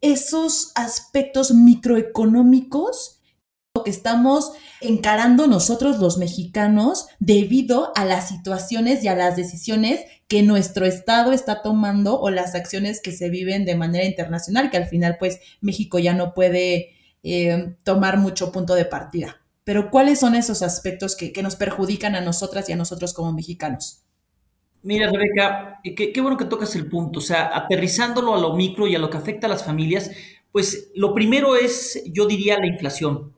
esos 0.00 0.72
aspectos 0.74 1.52
microeconómicos 1.52 3.18
que 3.84 3.90
estamos 3.90 4.52
encarando 4.80 5.46
nosotros 5.46 5.98
los 5.98 6.18
mexicanos 6.18 7.06
debido 7.20 7.92
a 7.94 8.04
las 8.04 8.28
situaciones 8.28 9.04
y 9.04 9.08
a 9.08 9.14
las 9.14 9.36
decisiones 9.36 10.00
que 10.26 10.42
nuestro 10.42 10.84
Estado 10.84 11.32
está 11.32 11.62
tomando 11.62 12.20
o 12.20 12.30
las 12.30 12.54
acciones 12.54 13.00
que 13.00 13.12
se 13.12 13.30
viven 13.30 13.64
de 13.64 13.76
manera 13.76 14.04
internacional, 14.04 14.70
que 14.70 14.76
al 14.76 14.86
final 14.86 15.16
pues 15.18 15.40
México 15.60 15.98
ya 15.98 16.14
no 16.14 16.34
puede 16.34 16.90
eh, 17.22 17.76
tomar 17.84 18.18
mucho 18.18 18.52
punto 18.52 18.74
de 18.74 18.84
partida. 18.84 19.40
Pero 19.64 19.90
¿cuáles 19.90 20.18
son 20.18 20.34
esos 20.34 20.62
aspectos 20.62 21.14
que, 21.14 21.32
que 21.32 21.42
nos 21.42 21.56
perjudican 21.56 22.14
a 22.14 22.20
nosotras 22.20 22.68
y 22.68 22.72
a 22.72 22.76
nosotros 22.76 23.12
como 23.12 23.32
mexicanos? 23.32 24.07
Mira, 24.82 25.10
Rebeca, 25.10 25.80
qué, 25.82 26.12
qué, 26.12 26.20
bueno 26.20 26.36
que 26.36 26.44
tocas 26.44 26.74
el 26.76 26.86
punto. 26.88 27.18
O 27.18 27.22
sea, 27.22 27.50
aterrizándolo 27.56 28.34
a 28.34 28.40
lo 28.40 28.54
micro 28.54 28.86
y 28.86 28.94
a 28.94 28.98
lo 28.98 29.10
que 29.10 29.16
afecta 29.16 29.46
a 29.46 29.50
las 29.50 29.64
familias, 29.64 30.10
pues 30.52 30.90
lo 30.94 31.14
primero 31.14 31.56
es, 31.56 32.02
yo 32.06 32.26
diría, 32.26 32.58
la 32.58 32.66
inflación. 32.66 33.32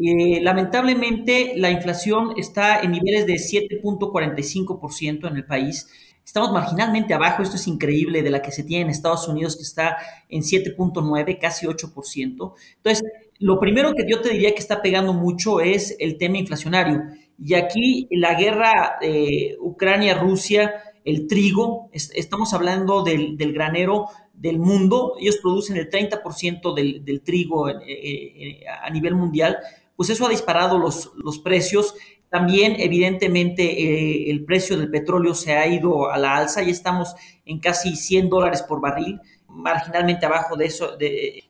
Eh, 0.00 0.40
lamentablemente, 0.42 1.52
la 1.56 1.70
inflación 1.70 2.34
está 2.36 2.80
en 2.80 2.92
niveles 2.92 3.26
de 3.26 3.38
7.45% 3.38 5.28
en 5.28 5.36
el 5.36 5.44
país. 5.44 5.88
Estamos 6.24 6.52
marginalmente 6.52 7.12
abajo, 7.12 7.42
esto 7.42 7.56
es 7.56 7.66
increíble, 7.68 8.22
de 8.22 8.30
la 8.30 8.40
que 8.40 8.50
se 8.50 8.64
tiene 8.64 8.84
en 8.84 8.90
Estados 8.90 9.28
Unidos, 9.28 9.56
que 9.56 9.62
está 9.62 9.98
en 10.28 10.42
7.9, 10.42 11.38
casi 11.38 11.66
8%. 11.66 12.54
Entonces, 12.76 13.04
lo 13.38 13.60
primero 13.60 13.92
que 13.94 14.06
yo 14.08 14.20
te 14.20 14.30
diría 14.30 14.52
que 14.52 14.60
está 14.60 14.80
pegando 14.80 15.12
mucho 15.12 15.60
es 15.60 15.96
el 15.98 16.16
tema 16.18 16.38
inflacionario. 16.38 17.02
Y 17.38 17.54
aquí 17.54 18.08
la 18.10 18.34
guerra 18.34 18.96
eh, 19.00 19.56
Ucrania-Rusia, 19.60 20.72
el 21.04 21.26
trigo, 21.26 21.90
estamos 21.92 22.54
hablando 22.54 23.02
del, 23.02 23.36
del 23.36 23.52
granero 23.52 24.06
del 24.32 24.58
mundo, 24.58 25.14
ellos 25.20 25.38
producen 25.42 25.76
el 25.76 25.90
30% 25.90 26.74
del, 26.74 27.04
del 27.04 27.20
trigo 27.20 27.68
eh, 27.68 27.74
eh, 27.86 28.60
a 28.82 28.88
nivel 28.90 29.14
mundial, 29.14 29.58
pues 29.96 30.10
eso 30.10 30.26
ha 30.26 30.30
disparado 30.30 30.78
los, 30.78 31.12
los 31.16 31.38
precios. 31.38 31.94
También, 32.30 32.74
evidentemente, 32.78 34.28
el 34.28 34.44
precio 34.44 34.76
del 34.76 34.90
petróleo 34.90 35.34
se 35.34 35.52
ha 35.52 35.68
ido 35.68 36.10
a 36.10 36.18
la 36.18 36.36
alza 36.36 36.64
y 36.64 36.70
estamos 36.70 37.14
en 37.44 37.60
casi 37.60 37.94
100 37.94 38.28
dólares 38.28 38.62
por 38.62 38.80
barril, 38.80 39.20
marginalmente 39.46 40.26
abajo 40.26 40.56
de, 40.56 40.64
eso, 40.64 40.96
de 40.96 41.44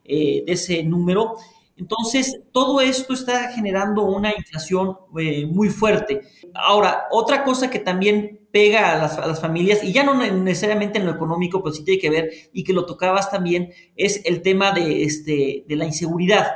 ese 0.46 0.82
número. 0.82 1.36
Entonces, 1.76 2.40
todo 2.52 2.80
esto 2.80 3.14
está 3.14 3.52
generando 3.52 4.02
una 4.02 4.32
inflación 4.36 4.96
eh, 5.18 5.46
muy 5.46 5.70
fuerte. 5.70 6.22
Ahora, 6.54 7.04
otra 7.10 7.42
cosa 7.42 7.68
que 7.68 7.80
también 7.80 8.40
pega 8.52 8.92
a 8.92 9.26
las, 9.26 9.40
familias, 9.40 9.82
y 9.82 9.92
ya 9.92 10.04
no 10.04 10.14
necesariamente 10.14 10.98
en 10.98 11.06
lo 11.06 11.12
económico, 11.12 11.62
pero 11.62 11.74
sí 11.74 11.84
tiene 11.84 12.00
que 12.00 12.10
ver, 12.10 12.30
y 12.52 12.62
que 12.62 12.72
lo 12.72 12.86
tocabas 12.86 13.28
también, 13.30 13.72
es 13.96 14.20
el 14.24 14.42
tema 14.42 14.70
de, 14.70 15.02
este, 15.02 15.64
de 15.66 15.76
la 15.76 15.84
inseguridad. 15.84 16.46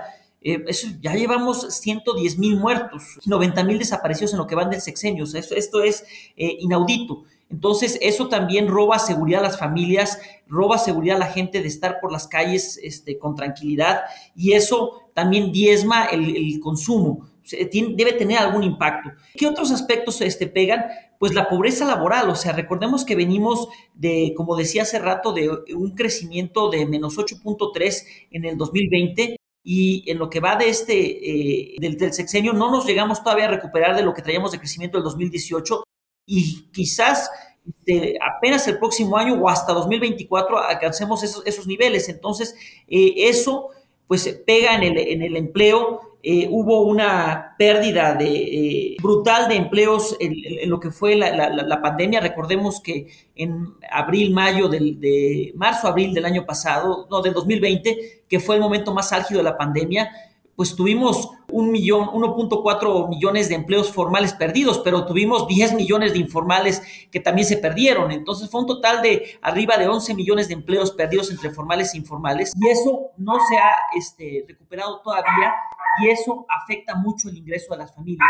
Eh, 0.40 0.64
eso, 0.68 0.86
ya 1.00 1.14
llevamos 1.14 1.62
110 1.80 2.38
mil 2.38 2.56
muertos, 2.56 3.18
90 3.26 3.64
mil 3.64 3.78
desaparecidos 3.80 4.32
en 4.32 4.38
lo 4.38 4.46
que 4.46 4.54
van 4.54 4.70
del 4.70 4.80
sexenio. 4.80 5.24
Eso, 5.24 5.56
esto 5.56 5.82
es 5.82 6.04
eh, 6.36 6.56
inaudito. 6.60 7.24
Entonces, 7.50 7.98
eso 8.02 8.28
también 8.28 8.68
roba 8.68 8.98
seguridad 8.98 9.40
a 9.40 9.48
las 9.48 9.58
familias, 9.58 10.20
roba 10.46 10.76
seguridad 10.76 11.16
a 11.16 11.20
la 11.20 11.32
gente 11.32 11.62
de 11.62 11.68
estar 11.68 11.98
por 12.00 12.12
las 12.12 12.28
calles 12.28 12.78
este, 12.82 13.18
con 13.18 13.34
tranquilidad 13.34 14.02
y 14.36 14.52
eso 14.52 15.10
también 15.14 15.50
diezma 15.50 16.06
el, 16.06 16.60
consumo. 16.60 17.28
Debe 17.50 18.12
tener 18.12 18.38
algún 18.38 18.62
impacto. 18.62 19.10
¿Qué 19.34 19.46
otros 19.46 19.70
aspectos 19.70 20.20
este, 20.20 20.46
pegan? 20.46 20.84
Pues 21.18 21.34
la 21.34 21.48
pobreza 21.48 21.86
laboral, 21.86 22.28
o 22.28 22.34
sea, 22.34 22.52
recordemos 22.52 23.06
que 23.06 23.16
venimos 23.16 23.68
de, 23.94 24.34
como 24.36 24.54
decía 24.54 24.82
hace 24.82 24.98
rato, 24.98 25.32
de 25.32 25.50
un 25.74 25.94
crecimiento 25.94 26.68
de 26.70 26.84
menos 26.84 27.16
8.3 27.16 28.04
en 28.30 28.44
el 28.44 28.58
2020 28.58 29.36
y 29.64 30.04
en 30.10 30.18
lo 30.18 30.28
que 30.28 30.40
va 30.40 30.56
de 30.56 30.68
este, 30.68 31.72
eh, 31.72 31.76
del, 31.80 31.96
del, 31.96 32.12
sexenio, 32.12 32.52
no 32.52 32.70
nos 32.70 32.86
llegamos 32.86 33.22
todavía 33.22 33.46
a 33.46 33.50
recuperar 33.50 33.96
de 33.96 34.02
lo 34.02 34.12
que 34.12 34.22
traíamos 34.22 34.52
de 34.52 34.58
crecimiento 34.58 34.98
del 34.98 35.04
2018 35.04 35.82
y 36.28 36.66
quizás 36.72 37.28
este, 37.66 38.16
apenas 38.20 38.68
el 38.68 38.78
próximo 38.78 39.16
año 39.16 39.34
o 39.34 39.48
hasta 39.48 39.72
2024 39.72 40.58
alcancemos 40.58 41.22
esos, 41.24 41.44
esos 41.46 41.66
niveles. 41.66 42.08
Entonces, 42.08 42.54
eh, 42.86 43.14
eso 43.16 43.70
pues 44.06 44.28
pega 44.46 44.76
en 44.76 44.82
el, 44.84 44.98
en 44.98 45.22
el 45.22 45.36
empleo. 45.36 46.00
Eh, 46.22 46.48
hubo 46.50 46.82
una 46.82 47.54
pérdida 47.58 48.14
de, 48.14 48.26
eh, 48.28 48.96
brutal 49.00 49.48
de 49.48 49.54
empleos 49.54 50.16
en, 50.18 50.34
en, 50.44 50.68
lo 50.68 50.80
que 50.80 50.90
fue 50.90 51.14
la, 51.14 51.30
la, 51.30 51.50
la, 51.50 51.82
pandemia. 51.82 52.20
Recordemos 52.20 52.80
que 52.80 53.06
en 53.36 53.74
abril, 53.90 54.32
mayo, 54.32 54.68
del, 54.68 55.00
de 55.00 55.52
marzo, 55.54 55.86
abril 55.86 56.12
del 56.12 56.24
año 56.24 56.44
pasado, 56.44 57.06
no, 57.10 57.22
del 57.22 57.34
2020, 57.34 58.24
que 58.28 58.40
fue 58.40 58.56
el 58.56 58.60
momento 58.60 58.92
más 58.92 59.12
álgido 59.12 59.38
de 59.38 59.44
la 59.44 59.56
pandemia, 59.56 60.10
pues 60.58 60.74
tuvimos 60.74 61.30
un 61.52 61.70
millón, 61.70 62.08
1.4 62.08 63.08
millones 63.08 63.48
de 63.48 63.54
empleos 63.54 63.92
formales 63.92 64.32
perdidos, 64.32 64.80
pero 64.80 65.06
tuvimos 65.06 65.46
10 65.46 65.74
millones 65.74 66.14
de 66.14 66.18
informales 66.18 66.82
que 67.12 67.20
también 67.20 67.46
se 67.46 67.58
perdieron. 67.58 68.10
Entonces 68.10 68.50
fue 68.50 68.62
un 68.62 68.66
total 68.66 69.00
de 69.00 69.38
arriba 69.40 69.76
de 69.78 69.86
11 69.86 70.16
millones 70.16 70.48
de 70.48 70.54
empleos 70.54 70.90
perdidos 70.90 71.30
entre 71.30 71.50
formales 71.50 71.94
e 71.94 71.98
informales 71.98 72.54
y 72.60 72.68
eso 72.70 73.12
no 73.18 73.34
se 73.48 73.56
ha 73.56 73.70
este, 73.96 74.46
recuperado 74.48 75.00
todavía 75.00 75.54
y 76.02 76.08
eso 76.08 76.44
afecta 76.48 76.96
mucho 76.96 77.28
el 77.28 77.36
ingreso 77.36 77.74
de 77.74 77.78
las 77.78 77.94
familias. 77.94 78.28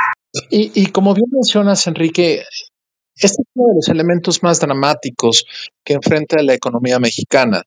Y, 0.50 0.70
y 0.74 0.88
como 0.88 1.14
bien 1.14 1.28
mencionas, 1.32 1.86
Enrique, 1.86 2.42
este 3.16 3.40
es 3.40 3.48
uno 3.54 3.68
de 3.68 3.76
los 3.76 3.88
elementos 3.88 4.42
más 4.42 4.60
dramáticos 4.60 5.46
que 5.82 5.94
enfrenta 5.94 6.42
la 6.42 6.52
economía 6.52 6.98
mexicana. 6.98 7.62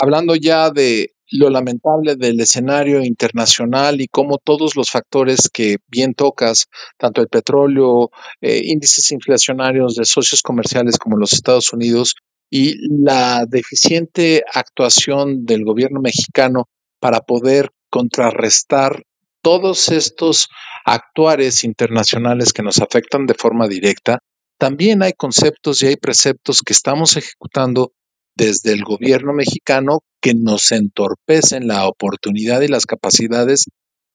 Hablando 0.00 0.36
ya 0.36 0.70
de 0.70 1.13
lo 1.30 1.50
lamentable 1.50 2.16
del 2.16 2.40
escenario 2.40 3.02
internacional 3.02 4.00
y 4.00 4.08
cómo 4.08 4.38
todos 4.38 4.76
los 4.76 4.90
factores 4.90 5.48
que 5.52 5.78
bien 5.88 6.14
tocas, 6.14 6.66
tanto 6.98 7.20
el 7.20 7.28
petróleo, 7.28 8.10
eh, 8.40 8.60
índices 8.64 9.10
inflacionarios 9.10 9.94
de 9.96 10.04
socios 10.04 10.42
comerciales 10.42 10.98
como 10.98 11.16
los 11.16 11.32
Estados 11.32 11.72
Unidos 11.72 12.14
y 12.50 12.76
la 12.88 13.46
deficiente 13.46 14.44
actuación 14.52 15.44
del 15.44 15.64
gobierno 15.64 16.00
mexicano 16.00 16.68
para 17.00 17.20
poder 17.20 17.70
contrarrestar 17.90 19.02
todos 19.42 19.90
estos 19.90 20.48
actuares 20.84 21.64
internacionales 21.64 22.52
que 22.52 22.62
nos 22.62 22.80
afectan 22.80 23.26
de 23.26 23.34
forma 23.34 23.68
directa, 23.68 24.20
también 24.58 25.02
hay 25.02 25.12
conceptos 25.12 25.82
y 25.82 25.88
hay 25.88 25.96
preceptos 25.96 26.62
que 26.62 26.72
estamos 26.72 27.16
ejecutando 27.16 27.92
desde 28.36 28.72
el 28.72 28.82
gobierno 28.82 29.32
mexicano 29.32 30.00
que 30.20 30.34
nos 30.34 30.72
entorpecen 30.72 31.68
la 31.68 31.86
oportunidad 31.86 32.62
y 32.62 32.68
las 32.68 32.86
capacidades 32.86 33.66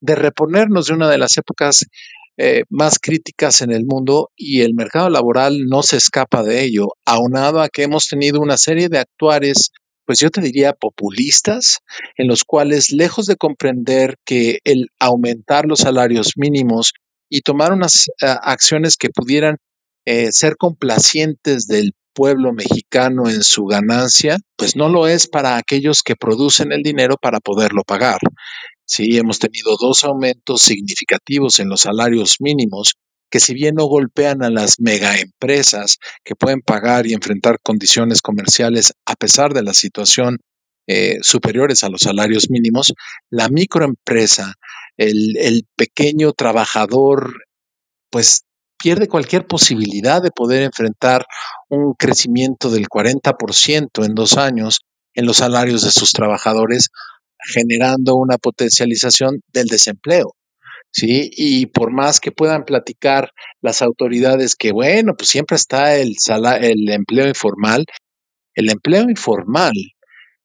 de 0.02 0.16
reponernos 0.16 0.88
de 0.88 0.94
una 0.94 1.10
de 1.10 1.18
las 1.18 1.38
épocas 1.38 1.86
eh, 2.42 2.64
más 2.70 3.00
críticas 3.00 3.62
en 3.62 3.72
el 3.72 3.86
mundo 3.86 4.32
y 4.36 4.62
el 4.62 4.74
mercado 4.74 5.10
laboral 5.10 5.66
no 5.68 5.84
se 5.84 5.98
escapa 5.98 6.42
de 6.42 6.64
ello, 6.64 6.88
aunado 7.06 7.62
a 7.62 7.68
que 7.68 7.84
hemos 7.84 8.08
tenido 8.08 8.40
una 8.40 8.58
serie 8.58 8.88
de 8.88 9.00
actuares, 9.00 9.72
pues 10.06 10.20
yo 10.20 10.30
te 10.30 10.40
diría 10.40 10.72
populistas, 10.72 11.80
en 12.16 12.30
los 12.30 12.46
cuales, 12.46 12.92
lejos 12.92 13.26
de 13.26 13.36
comprender 13.36 14.16
que 14.26 14.60
el 14.64 14.88
aumentar 15.00 15.66
los 15.66 15.80
salarios 15.80 16.34
mínimos 16.38 16.94
y 17.30 17.42
tomar 17.42 17.74
unas 17.74 18.08
uh, 18.22 18.40
acciones 18.42 18.96
que 18.96 19.10
pudieran 19.10 19.58
eh, 20.06 20.32
ser 20.32 20.56
complacientes 20.56 21.68
del 21.68 21.92
pueblo 22.20 22.52
mexicano 22.52 23.30
en 23.30 23.44
su 23.44 23.64
ganancia, 23.64 24.40
pues 24.58 24.76
no 24.76 24.90
lo 24.90 25.08
es 25.08 25.26
para 25.26 25.56
aquellos 25.56 26.04
que 26.04 26.18
producen 26.18 26.74
el 26.74 26.84
dinero 26.84 27.16
para 27.16 27.40
poderlo 27.40 27.84
pagar. 27.84 28.20
Sí, 28.84 29.18
hemos 29.18 29.40
tenido 29.40 29.78
dos 29.80 30.04
aumentos 30.04 30.62
significativos 30.64 31.62
en 31.62 31.70
los 31.70 31.80
salarios 31.80 32.36
mínimos 32.42 32.96
que 33.32 33.40
si 33.40 33.54
bien 33.54 33.76
no 33.76 33.86
golpean 33.86 34.44
a 34.44 34.50
las 34.50 34.82
megaempresas 34.82 35.98
que 36.26 36.36
pueden 36.36 36.60
pagar 36.60 37.08
y 37.08 37.14
enfrentar 37.14 37.60
condiciones 37.64 38.22
comerciales 38.22 38.92
a 39.06 39.16
pesar 39.16 39.54
de 39.54 39.64
la 39.64 39.74
situación 39.74 40.40
eh, 40.88 41.20
superiores 41.22 41.86
a 41.86 41.90
los 41.90 42.02
salarios 42.02 42.50
mínimos, 42.50 42.92
la 43.30 43.48
microempresa, 43.48 44.56
el, 44.98 45.38
el 45.38 45.66
pequeño 45.78 46.34
trabajador, 46.34 47.46
pues 48.10 48.42
pierde 48.82 49.08
cualquier 49.08 49.46
posibilidad 49.46 50.22
de 50.22 50.32
poder 50.32 50.64
enfrentar 50.64 51.26
un 51.70 51.94
crecimiento 51.94 52.70
del 52.70 52.88
40% 52.88 54.06
en 54.06 54.16
dos 54.16 54.38
años 54.38 54.82
en 55.14 55.26
los 55.26 55.38
salarios 55.38 55.84
de 55.84 55.92
sus 55.92 56.12
trabajadores, 56.14 56.90
generando 57.54 58.16
una 58.16 58.38
potencialización 58.38 59.42
del 59.52 59.68
desempleo. 59.68 60.34
¿sí? 60.92 61.30
Y 61.36 61.68
por 61.68 61.92
más 61.92 62.20
que 62.20 62.32
puedan 62.32 62.64
platicar 62.64 63.32
las 63.62 63.82
autoridades 63.82 64.56
que, 64.56 64.72
bueno, 64.72 65.14
pues 65.18 65.30
siempre 65.30 65.56
está 65.56 65.96
el, 65.96 66.16
el 66.62 66.90
empleo 66.90 67.28
informal, 67.28 67.86
el 68.56 68.70
empleo 68.70 69.10
informal 69.10 69.74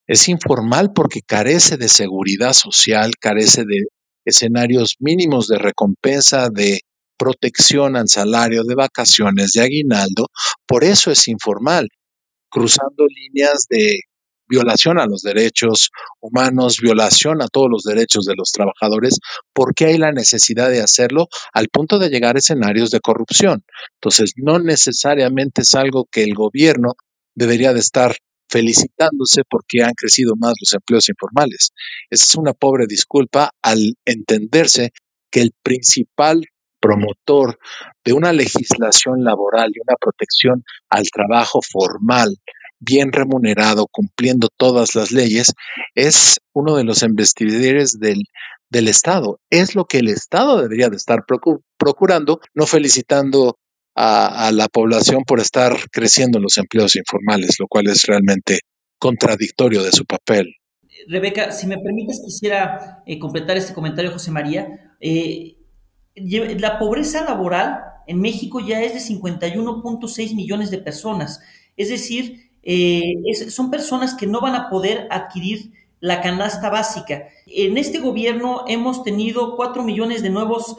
es 0.07 0.29
informal 0.29 0.91
porque 0.93 1.21
carece 1.21 1.77
de 1.77 1.89
seguridad 1.89 2.53
social, 2.53 3.11
carece 3.19 3.63
de 3.63 3.85
escenarios 4.23 4.95
mínimos 4.99 5.47
de 5.47 5.57
recompensa, 5.57 6.49
de 6.49 6.81
protección 7.17 7.95
al 7.95 8.07
salario, 8.07 8.63
de 8.63 8.75
vacaciones, 8.75 9.51
de 9.53 9.61
aguinaldo, 9.61 10.27
por 10.65 10.83
eso 10.83 11.11
es 11.11 11.27
informal, 11.27 11.89
cruzando 12.49 13.05
líneas 13.07 13.65
de 13.69 14.01
violación 14.47 14.99
a 14.99 15.07
los 15.07 15.21
derechos 15.21 15.89
humanos, 16.19 16.79
violación 16.81 17.41
a 17.41 17.47
todos 17.47 17.67
los 17.69 17.83
derechos 17.83 18.25
de 18.25 18.35
los 18.35 18.51
trabajadores, 18.51 19.19
porque 19.53 19.85
hay 19.85 19.97
la 19.97 20.11
necesidad 20.11 20.69
de 20.69 20.81
hacerlo 20.81 21.27
al 21.53 21.67
punto 21.69 21.99
de 21.99 22.09
llegar 22.09 22.35
a 22.35 22.39
escenarios 22.39 22.91
de 22.91 22.99
corrupción. 22.99 23.63
Entonces, 23.95 24.33
no 24.35 24.59
necesariamente 24.59 25.61
es 25.61 25.73
algo 25.75 26.05
que 26.11 26.23
el 26.23 26.35
gobierno 26.35 26.93
debería 27.33 27.73
de 27.73 27.79
estar 27.79 28.15
felicitándose 28.47 29.41
porque 29.49 29.83
han 29.83 29.93
crecido 29.95 30.33
más 30.37 30.53
los 30.61 30.73
empleos 30.73 31.09
informales. 31.09 31.71
Esa 32.09 32.25
es 32.25 32.35
una 32.35 32.53
pobre 32.53 32.85
disculpa 32.87 33.49
al 33.61 33.95
entenderse 34.05 34.91
que 35.31 35.41
el 35.41 35.51
principal 35.63 36.45
promotor 36.85 37.57
de 38.03 38.13
una 38.13 38.31
legislación 38.31 39.23
laboral 39.23 39.71
y 39.73 39.79
una 39.79 39.95
protección 39.99 40.63
al 40.89 41.09
trabajo 41.09 41.61
formal, 41.61 42.37
bien 42.79 43.11
remunerado, 43.11 43.87
cumpliendo 43.91 44.49
todas 44.55 44.93
las 44.93 45.11
leyes, 45.11 45.53
es 45.95 46.39
uno 46.53 46.75
de 46.75 46.83
los 46.83 47.01
investigadores 47.01 47.99
del, 47.99 48.23
del 48.69 48.87
Estado. 48.87 49.39
Es 49.49 49.73
lo 49.73 49.85
que 49.85 49.97
el 49.97 50.09
Estado 50.09 50.61
debería 50.61 50.89
de 50.89 50.97
estar 50.97 51.23
procurando, 51.77 52.39
no 52.53 52.67
felicitando 52.67 53.57
a, 53.95 54.51
la 54.51 54.67
población 54.67 55.23
por 55.25 55.39
estar 55.39 55.73
creciendo 55.91 56.39
los 56.39 56.57
empleos 56.57 56.95
informales, 56.95 57.55
lo 57.59 57.67
cual 57.67 57.87
es 57.87 58.03
realmente 58.03 58.59
contradictorio 58.99 59.81
de 59.83 59.91
su 59.91 60.05
papel. 60.05 60.53
Rebeca, 61.07 61.51
si 61.51 61.65
me 61.65 61.77
permites, 61.77 62.21
quisiera 62.23 63.01
eh, 63.05 63.17
completar 63.19 63.57
este 63.57 63.73
comentario, 63.73 64.11
José 64.11 64.31
María. 64.31 64.95
Eh, 64.99 65.54
la 66.15 66.79
pobreza 66.79 67.23
laboral 67.23 67.79
en 68.07 68.21
México 68.21 68.59
ya 68.59 68.81
es 68.81 68.93
de 68.93 69.15
51.6 69.15 70.35
millones 70.35 70.71
de 70.71 70.77
personas. 70.77 71.41
Es 71.77 71.89
decir, 71.89 72.49
eh, 72.63 73.01
son 73.49 73.69
personas 73.69 74.13
que 74.13 74.27
no 74.27 74.41
van 74.41 74.55
a 74.55 74.69
poder 74.69 75.07
adquirir 75.11 75.71
la 75.99 76.21
canasta 76.21 76.69
básica. 76.69 77.27
En 77.47 77.77
este 77.77 77.99
gobierno 77.99 78.63
hemos 78.67 79.03
tenido 79.03 79.55
4 79.55 79.83
millones 79.83 80.21
de 80.21 80.29
nuevos 80.29 80.77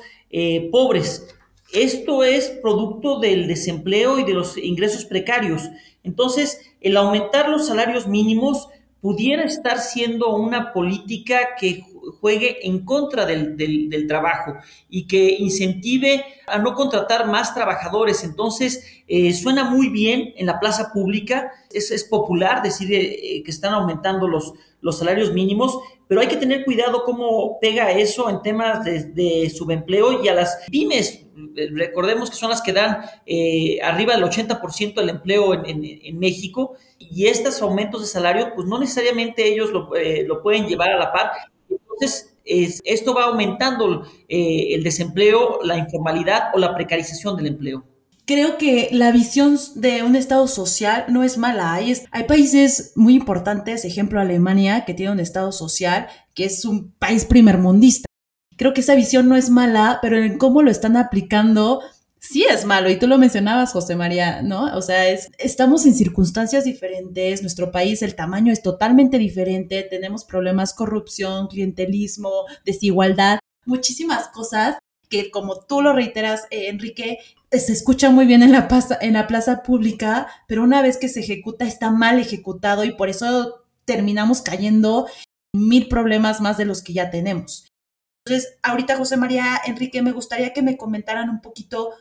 pobres. 0.71 1.27
Esto 1.73 2.23
es 2.23 2.49
producto 2.63 3.19
del 3.19 3.49
desempleo 3.49 4.19
y 4.19 4.25
de 4.25 4.35
los 4.35 4.57
ingresos 4.57 5.05
precarios. 5.05 5.69
Entonces, 6.05 6.61
el 6.81 6.97
aumentar 6.97 7.49
los 7.49 7.67
salarios 7.67 8.07
mínimos 8.07 8.69
pudiera 9.01 9.43
estar 9.43 9.81
siendo 9.81 10.35
una 10.37 10.73
política 10.73 11.57
que 11.59 11.85
juegue 12.21 12.67
en 12.67 12.85
contra 12.85 13.27
del, 13.27 14.07
trabajo 14.09 14.55
y 14.89 15.07
que 15.07 15.37
incentive 15.39 16.25
a 16.47 16.59
no 16.59 16.75
contratar 16.75 17.27
más 17.27 17.55
trabajadores. 17.55 18.25
Entonces, 18.25 19.03
eh, 19.09 19.33
suena 19.33 19.65
muy 19.65 19.89
bien 19.89 20.33
en 20.37 20.47
la 20.47 20.61
plaza 20.61 20.93
pública, 20.93 21.51
es, 21.73 21.91
es 21.91 22.05
popular 22.05 22.63
decir 22.63 22.89
eh, 22.93 23.43
que 23.45 23.51
están 23.51 23.75
aumentando 23.75 24.29
los, 24.29 24.55
los 24.81 24.99
salarios 24.99 25.33
mínimos, 25.33 25.79
pero 26.09 26.21
hay 26.21 26.29
que 26.29 26.37
tener 26.37 26.65
cuidado 26.65 27.03
cómo 27.05 27.59
pega 27.61 27.91
eso 27.91 28.31
en 28.31 28.43
temas 28.43 28.85
de, 28.85 29.51
subempleo 29.51 30.23
y 30.23 30.29
a 30.29 30.35
las 30.35 30.59
pymes. 30.71 31.27
Recordemos 31.73 32.31
que 32.31 32.37
son 32.37 32.51
las 32.51 32.63
que 32.63 32.73
dan 32.73 32.99
eh, 33.27 33.79
arriba 33.83 34.15
del 34.15 34.25
80% 34.25 34.95
del 34.95 35.09
empleo 35.09 35.55
en, 35.55 36.19
México 36.19 36.75
y 36.99 37.27
estos 37.27 37.61
aumentos 37.63 38.01
de 38.01 38.07
salario, 38.07 38.53
pues 38.55 38.67
no 38.67 38.79
necesariamente 38.79 39.47
ellos 39.47 39.71
lo, 39.71 39.95
eh, 39.97 40.27
pueden 40.43 40.67
llevar 40.67 40.91
a 40.91 40.99
la 40.99 41.13
par. 41.13 41.31
Entonces, 41.99 42.33
esto 42.85 43.15
va 43.15 43.25
aumentando 43.25 44.05
eh, 44.29 44.75
el 44.75 44.85
desempleo, 44.85 45.59
la 45.63 45.77
informalidad 45.79 46.51
o 46.55 46.59
la 46.59 46.75
precarización 46.75 47.37
del 47.37 47.49
empleo 47.49 47.85
creo 48.27 48.59
que 48.59 48.89
la 48.93 49.13
visión 49.13 49.57
de 49.77 50.03
un 50.03 50.17
Estado 50.17 50.47
social 50.49 51.07
no 51.09 51.23
es 51.23 51.39
mala. 51.39 51.73
Hay, 51.73 51.97
hay 52.11 52.25
países 52.25 52.93
muy 52.97 53.15
importantes, 53.15 53.85
ejemplo 53.85 54.21
Alemania, 54.21 54.85
que 54.85 54.95
tiene 54.95 55.13
un 55.13 55.21
Estado 55.21 55.53
social, 55.53 56.09
que 56.35 56.45
es 56.45 56.65
un 56.65 56.91
país 56.99 57.25
primermundista. 57.25 58.07
Creo 58.57 58.75
que 58.75 58.81
esa 58.81 58.95
visión 58.95 59.29
no 59.29 59.37
es 59.37 59.49
mala, 59.49 60.01
pero 60.03 60.19
en 60.19 60.39
cómo 60.39 60.63
lo 60.63 60.71
están 60.71 60.97
aplicando 60.97 61.83
sí 62.19 62.45
es 62.45 62.65
malo. 62.65 62.91
Y 62.91 62.99
tú 62.99 63.07
lo 63.07 63.19
mencionabas, 63.19 63.73
José 63.73 63.97
María, 63.97 64.43
¿no? 64.43 64.77
O 64.77 64.83
sea, 64.83 65.09
es, 65.09 65.31
estamos 65.39 65.87
en 65.87 65.95
circunstancias 65.95 66.65
diferentes, 66.65 67.43
nuestro 67.43 67.71
país, 67.71 68.03
el 68.03 68.15
tamaño 68.15 68.53
es 68.53 68.63
totalmente 68.63 69.19
diferente, 69.19 69.83
tenemos 69.83 70.25
problemas, 70.25 70.75
corrupción, 70.75 71.49
clientelismo, 71.49 72.31
desigualdad, 72.65 73.39
muchísimas 73.65 74.29
cosas 74.29 74.77
que 75.09 75.31
como 75.31 75.61
tú 75.61 75.83
lo 75.83 75.93
reiteras, 75.93 76.47
eh, 76.51 76.69
Enrique, 76.69 77.19
se 77.51 77.73
escucha 77.73 78.11
muy 78.11 78.27
bien 78.27 78.43
en 78.43 78.53
la, 78.53 78.69
plaza, 78.69 78.99
en 79.01 79.15
la 79.15 79.27
plaza 79.27 79.63
pública, 79.63 80.27
pero 80.49 80.63
una 80.63 80.83
vez 80.83 80.99
que 80.99 81.09
se 81.09 81.21
ejecuta 81.21 81.65
está 81.65 81.91
mal 81.91 82.19
ejecutado 82.19 82.85
y 82.85 82.93
por 82.93 83.09
eso 83.09 83.65
terminamos 83.85 84.43
cayendo 84.43 85.07
en 85.55 85.69
mil 85.69 85.89
problemas 85.89 86.41
más 86.41 86.59
de 86.59 86.65
los 86.65 86.83
que 86.83 86.93
ya 86.93 87.11
tenemos. 87.11 87.69
Entonces, 88.27 88.59
ahorita 88.65 88.97
José 88.97 89.17
María, 89.17 89.61
Enrique, 89.67 90.03
me 90.03 90.11
gustaría 90.11 90.53
que 90.53 90.61
me 90.61 90.77
comentaran 90.77 91.31
un 91.31 91.41
poquito, 91.41 91.93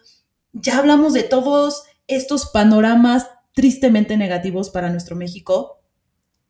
ya 0.53 0.79
hablamos 0.79 1.13
de 1.13 1.21
todos 1.21 1.83
estos 2.07 2.47
panoramas 2.47 3.27
tristemente 3.53 4.17
negativos 4.17 4.71
para 4.71 4.89
nuestro 4.89 5.15
México. 5.15 5.83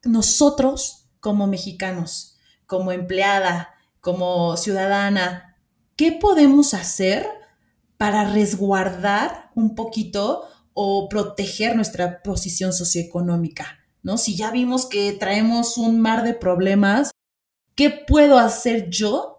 Nosotros, 0.05 1.09
como 1.19 1.45
mexicanos, 1.47 2.37
como 2.65 2.93
empleada, 2.93 3.73
como 3.99 4.55
ciudadana, 4.55 5.57
¿qué 5.97 6.13
podemos 6.13 6.73
hacer 6.73 7.27
para 7.97 8.31
resguardar 8.31 9.51
un 9.55 9.75
poquito 9.75 10.47
o 10.73 11.09
proteger 11.09 11.75
nuestra 11.75 12.23
posición 12.23 12.71
socioeconómica, 12.71 13.79
¿no? 14.03 14.17
Si 14.17 14.37
ya 14.37 14.51
vimos 14.51 14.85
que 14.85 15.11
traemos 15.11 15.77
un 15.77 15.99
mar 15.99 16.23
de 16.23 16.33
problemas, 16.33 17.11
¿qué 17.75 17.89
puedo 17.89 18.39
hacer 18.39 18.89
yo 18.89 19.34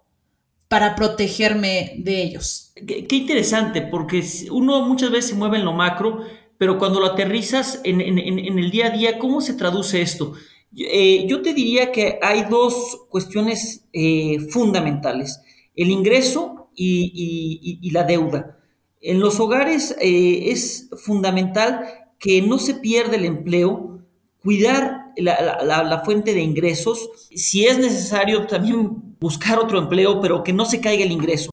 para 0.69 0.97
protegerme 0.97 1.95
de 1.99 2.23
ellos? 2.23 2.73
Qué, 2.87 3.07
interesante, 3.11 3.83
porque 3.83 4.25
uno 4.51 4.87
muchas 4.87 5.11
veces 5.11 5.31
se 5.31 5.37
mueve 5.37 5.59
en 5.59 5.65
lo 5.65 5.73
macro, 5.73 6.21
pero 6.59 6.79
cuando 6.79 7.01
lo 7.01 7.07
aterrizas 7.07 7.81
en, 7.85 8.01
el 8.01 8.71
día 8.71 8.87
a 8.87 8.91
día, 8.91 9.19
¿cómo 9.19 9.41
se 9.41 9.55
traduce 9.55 10.03
esto? 10.03 10.35
Eh, 10.77 11.27
yo 11.29 11.43
te 11.43 11.55
diría 11.55 11.93
que 11.93 12.19
hay 12.23 12.45
dos 12.51 13.07
cuestiones 13.09 13.87
eh, 13.93 14.41
fundamentales, 14.51 15.41
el 15.75 15.91
ingreso 15.91 16.69
y, 16.75 17.91
la 17.93 18.05
deuda. 18.05 18.59
En 19.01 19.21
los 19.21 19.39
hogares 19.41 19.97
eh, 20.01 20.51
es 20.51 20.91
fundamental 20.97 21.87
que 22.19 22.43
no 22.43 22.59
se 22.59 22.75
pierda 22.75 23.17
el 23.17 23.25
empleo, 23.25 24.01
cuidar 24.43 25.13
la, 25.17 26.03
fuente 26.05 26.35
de 26.35 26.41
ingresos, 26.41 27.09
si 27.35 27.67
es 27.67 27.79
necesario 27.79 28.47
también 28.47 29.06
buscar 29.21 29.59
otro 29.59 29.79
empleo, 29.79 30.21
pero 30.21 30.43
que 30.43 30.53
no 30.53 30.65
se 30.65 30.81
caiga 30.81 31.05
el 31.05 31.13
ingreso 31.13 31.51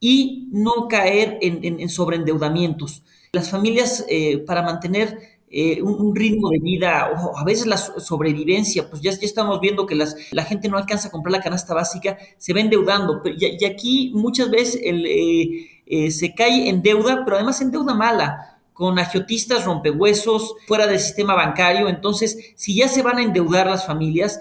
y 0.00 0.48
no 0.52 0.88
caer 0.88 1.38
en, 1.40 1.88
sobreendeudamientos. 1.88 3.02
Las 3.32 3.50
familias 3.50 4.04
eh, 4.08 4.38
para 4.38 4.62
mantener 4.62 5.18
eh, 5.50 5.80
un, 5.82 6.14
ritmo 6.14 6.50
de 6.50 6.58
vida 6.58 7.10
o 7.10 7.38
a 7.38 7.44
veces 7.44 7.66
la 7.66 7.78
sobrevivencia, 7.78 8.88
pues 8.88 9.02
ya, 9.02 9.10
estamos 9.10 9.60
viendo 9.60 9.86
que 9.86 9.94
la 9.94 10.44
gente 10.44 10.68
no 10.68 10.76
alcanza 10.76 11.08
a 11.08 11.10
comprar 11.10 11.32
la 11.32 11.40
canasta 11.40 11.74
básica, 11.74 12.18
se 12.36 12.52
va 12.52 12.60
endeudando. 12.60 13.22
Y, 13.24 13.64
aquí 13.64 14.12
muchas 14.14 14.50
veces 14.50 14.80
eh, 14.84 16.10
se 16.10 16.34
cae 16.34 16.68
en 16.68 16.82
deuda, 16.82 17.24
pero 17.24 17.36
además 17.36 17.60
en 17.60 17.70
deuda 17.70 17.94
mala 17.94 18.58
con 18.78 18.96
agiotistas, 19.00 19.64
rompehuesos, 19.64 20.54
fuera 20.68 20.86
del 20.86 21.00
sistema 21.00 21.34
bancario. 21.34 21.88
Entonces, 21.88 22.52
si 22.54 22.76
ya 22.76 22.86
se 22.86 23.02
van 23.02 23.18
a 23.18 23.24
endeudar 23.24 23.66
las 23.66 23.84
familias, 23.84 24.40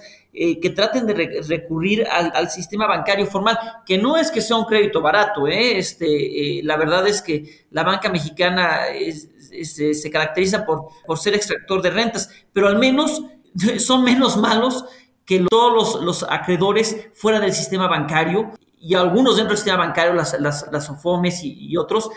que 0.62 0.70
traten 0.70 1.08
de 1.08 1.44
recurrir 1.48 2.06
al, 2.08 2.50
sistema 2.50 2.88
bancario 2.88 3.26
formal, 3.26 3.58
que 3.86 3.98
no 3.98 4.18
es 4.18 4.30
que 4.30 4.42
sea 4.42 4.58
un 4.58 4.66
crédito 4.66 5.02
barato, 5.02 5.48
este, 5.48 6.62
la 6.64 6.78
verdad 6.78 7.08
es 7.08 7.22
que 7.22 7.66
la 7.72 7.84
banca 7.84 8.10
mexicana 8.10 8.88
es, 8.90 9.30
se, 9.64 10.12
caracteriza 10.12 10.66
por, 10.66 10.90
por 11.06 11.18
ser 11.18 11.34
extractor 11.34 11.82
de 11.82 11.90
rentas, 11.90 12.30
pero 12.54 12.68
al 12.68 12.78
menos 12.78 13.24
son 13.80 14.04
menos 14.04 14.38
malos 14.38 14.86
que 15.28 15.46
todos 15.50 16.02
los, 16.02 16.24
acreedores 16.24 17.10
fuera 17.14 17.40
del 17.40 17.52
sistema 17.52 17.88
bancario 17.88 18.54
y 18.80 18.96
algunos 18.96 19.36
dentro 19.36 19.50
del 19.50 19.58
sistema 19.58 19.78
bancario, 19.78 20.14
las, 20.14 20.40
las, 20.40 20.90
OFOMES 20.90 21.42
y, 21.44 21.76
otros, 21.76 22.10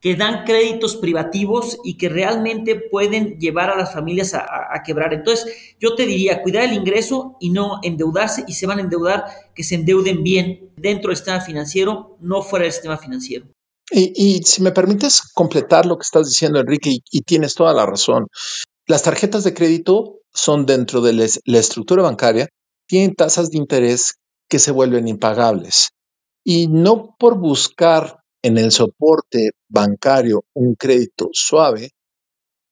que 0.00 0.14
dan 0.14 0.44
créditos 0.44 0.96
privativos 0.96 1.78
y 1.82 1.96
que 1.96 2.08
realmente 2.08 2.76
pueden 2.76 3.38
llevar 3.38 3.70
a 3.70 3.76
las 3.76 3.92
familias 3.92 4.34
a, 4.34 4.82
quebrar. 4.84 5.14
Entonces, 5.14 5.46
yo 5.80 5.94
te 5.94 6.06
diría, 6.06 6.42
cuidar 6.42 6.64
el 6.64 6.74
ingreso 6.74 7.36
y 7.40 7.50
no 7.50 7.80
endeudarse, 7.82 8.44
y 8.46 8.52
se 8.52 8.66
van 8.66 8.78
a 8.78 8.82
endeudar, 8.82 9.24
que 9.54 9.64
se 9.64 9.74
endeuden 9.74 10.22
bien 10.22 10.70
dentro 10.76 11.08
del 11.08 11.16
sistema 11.16 11.40
financiero, 11.40 12.16
no 12.20 12.42
fuera 12.42 12.64
del 12.64 12.72
sistema 12.72 12.98
financiero. 12.98 13.46
Y, 13.90 14.42
si 14.44 14.62
me 14.62 14.72
permites 14.72 15.22
completar 15.32 15.86
lo 15.86 15.96
que 15.96 16.02
estás 16.02 16.28
diciendo, 16.28 16.58
Enrique, 16.58 16.98
y, 17.10 17.20
tienes 17.22 17.54
toda 17.54 17.72
la 17.72 17.86
razón, 17.86 18.26
las 18.86 19.02
tarjetas 19.02 19.44
de 19.44 19.54
crédito 19.54 20.18
son 20.32 20.66
dentro 20.66 21.00
de 21.00 21.12
la 21.44 21.58
estructura 21.58 22.02
bancaria, 22.02 22.48
tienen 22.86 23.14
tasas 23.14 23.50
de 23.50 23.58
interés 23.58 24.14
que 24.48 24.58
se 24.58 24.72
vuelven 24.72 25.08
impagables. 25.08 25.90
Y 26.44 26.68
no 26.68 27.16
por 27.18 27.38
buscar 27.38 28.20
en 28.42 28.58
el 28.58 28.70
soporte 28.70 29.50
bancario 29.68 30.44
un 30.54 30.74
crédito 30.74 31.28
suave, 31.32 31.90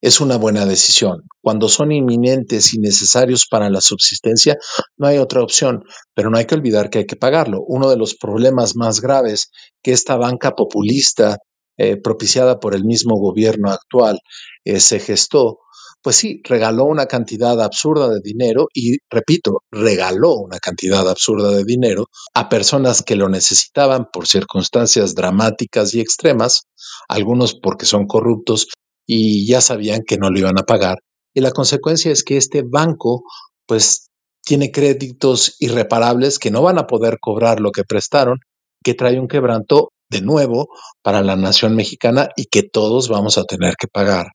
es 0.05 0.21
una 0.21 0.37
buena 0.37 0.67
decisión. 0.67 1.23
Cuando 1.41 1.67
son 1.67 1.91
inminentes 1.91 2.75
y 2.75 2.79
necesarios 2.79 3.47
para 3.51 3.71
la 3.71 3.81
subsistencia, 3.81 4.59
no 4.99 5.07
hay 5.07 5.17
otra 5.17 5.43
opción, 5.43 5.83
pero 6.13 6.29
no 6.29 6.37
hay 6.37 6.45
que 6.45 6.55
olvidar 6.55 6.91
que 6.91 6.99
hay 6.99 7.07
que 7.07 7.17
pagarlo. 7.17 7.65
Uno 7.67 7.89
de 7.89 7.97
los 7.97 8.15
problemas 8.15 8.77
más 8.77 9.01
graves 9.01 9.51
que 9.83 9.93
esta 9.93 10.17
banca 10.17 10.51
populista, 10.51 11.39
eh, 11.79 11.97
propiciada 11.97 12.61
por 12.61 12.75
el 12.75 12.85
mismo 12.85 13.17
gobierno 13.17 13.71
actual, 13.71 14.19
eh, 14.65 14.79
se 14.79 15.01
gestó 15.01 15.61
pues 16.05 16.17
sí, 16.17 16.43
regaló 16.45 16.85
una 16.85 17.07
cantidad 17.07 17.59
absurda 17.63 18.11
de 18.11 18.21
dinero 18.23 18.69
y, 18.75 18.99
repito, 19.09 19.63
regaló 19.71 20.35
una 20.35 20.59
cantidad 20.59 21.09
absurda 21.09 21.51
de 21.51 21.65
dinero 21.65 22.09
a 22.35 22.51
personas 22.51 23.01
que 23.01 23.17
lo 23.17 23.31
necesitaban 23.31 24.09
por 24.13 24.29
circunstancias 24.29 25.15
dramáticas 25.15 25.95
y 25.95 26.01
extremas, 26.01 26.65
algunos 27.09 27.55
porque 27.55 27.87
son 27.87 28.07
corruptos 28.07 28.67
y 29.07 29.47
ya 29.47 29.63
sabían 29.63 30.03
que 30.07 30.19
no 30.19 30.29
lo 30.29 30.39
iban 30.39 30.59
a 30.59 30.65
pagar. 30.65 30.99
Y 31.33 31.41
la 31.41 31.53
consecuencia 31.53 32.13
es 32.13 32.23
que 32.23 32.37
este 32.37 32.63
banco, 32.63 33.23
pues, 33.67 34.11
tiene 34.45 34.71
créditos 34.71 35.57
irreparables 35.59 36.39
que 36.39 36.51
no 36.51 36.61
van 36.61 36.77
a 36.77 36.87
poder 36.87 37.17
cobrar 37.19 37.61
lo 37.61 37.71
que 37.71 37.85
prestaron, 37.85 38.41
que 38.83 38.93
trae 38.93 39.19
un 39.19 39.27
quebranto 39.27 39.89
de 40.11 40.21
nuevo 40.21 40.69
para 41.03 41.23
la 41.23 41.35
nación 41.35 41.75
mexicana 41.75 42.29
y 42.37 42.45
que 42.45 42.63
todos 42.63 43.09
vamos 43.09 43.39
a 43.39 43.45
tener 43.45 43.77
que 43.81 43.89
pagar. 43.89 44.27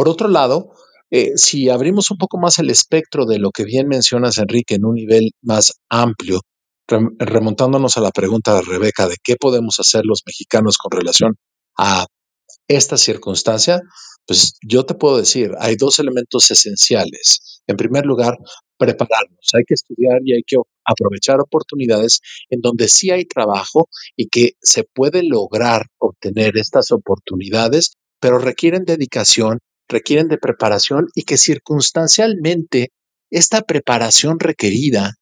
Por 0.00 0.08
otro 0.08 0.28
lado, 0.28 0.72
eh, 1.10 1.32
si 1.36 1.68
abrimos 1.68 2.10
un 2.10 2.16
poco 2.16 2.38
más 2.38 2.58
el 2.58 2.70
espectro 2.70 3.26
de 3.26 3.38
lo 3.38 3.50
que 3.50 3.64
bien 3.64 3.86
mencionas, 3.86 4.38
Enrique, 4.38 4.76
en 4.76 4.86
un 4.86 4.94
nivel 4.94 5.32
más 5.42 5.74
amplio, 5.90 6.40
remontándonos 7.18 7.98
a 7.98 8.00
la 8.00 8.10
pregunta 8.10 8.54
de 8.54 8.62
Rebeca 8.62 9.06
de 9.06 9.18
qué 9.22 9.36
podemos 9.36 9.78
hacer 9.78 10.06
los 10.06 10.22
mexicanos 10.24 10.78
con 10.78 10.90
relación 10.90 11.36
a 11.76 12.06
esta 12.66 12.96
circunstancia, 12.96 13.82
pues 14.26 14.54
yo 14.66 14.86
te 14.86 14.94
puedo 14.94 15.18
decir, 15.18 15.50
hay 15.58 15.76
dos 15.76 15.98
elementos 15.98 16.50
esenciales. 16.50 17.60
En 17.66 17.76
primer 17.76 18.06
lugar, 18.06 18.38
prepararnos. 18.78 19.50
Hay 19.52 19.64
que 19.66 19.74
estudiar 19.74 20.20
y 20.24 20.32
hay 20.32 20.42
que 20.46 20.56
aprovechar 20.82 21.40
oportunidades 21.42 22.20
en 22.48 22.62
donde 22.62 22.88
sí 22.88 23.10
hay 23.10 23.26
trabajo 23.26 23.90
y 24.16 24.30
que 24.30 24.52
se 24.62 24.82
puede 24.82 25.24
lograr 25.24 25.88
obtener 25.98 26.56
estas 26.56 26.90
oportunidades, 26.90 27.98
pero 28.18 28.38
requieren 28.38 28.86
dedicación 28.86 29.58
requieren 29.90 30.28
de 30.28 30.38
preparación 30.38 31.08
y 31.14 31.24
que 31.24 31.36
circunstancialmente 31.36 32.92
esta 33.30 33.62
preparación 33.62 34.40
requerida 34.40 35.14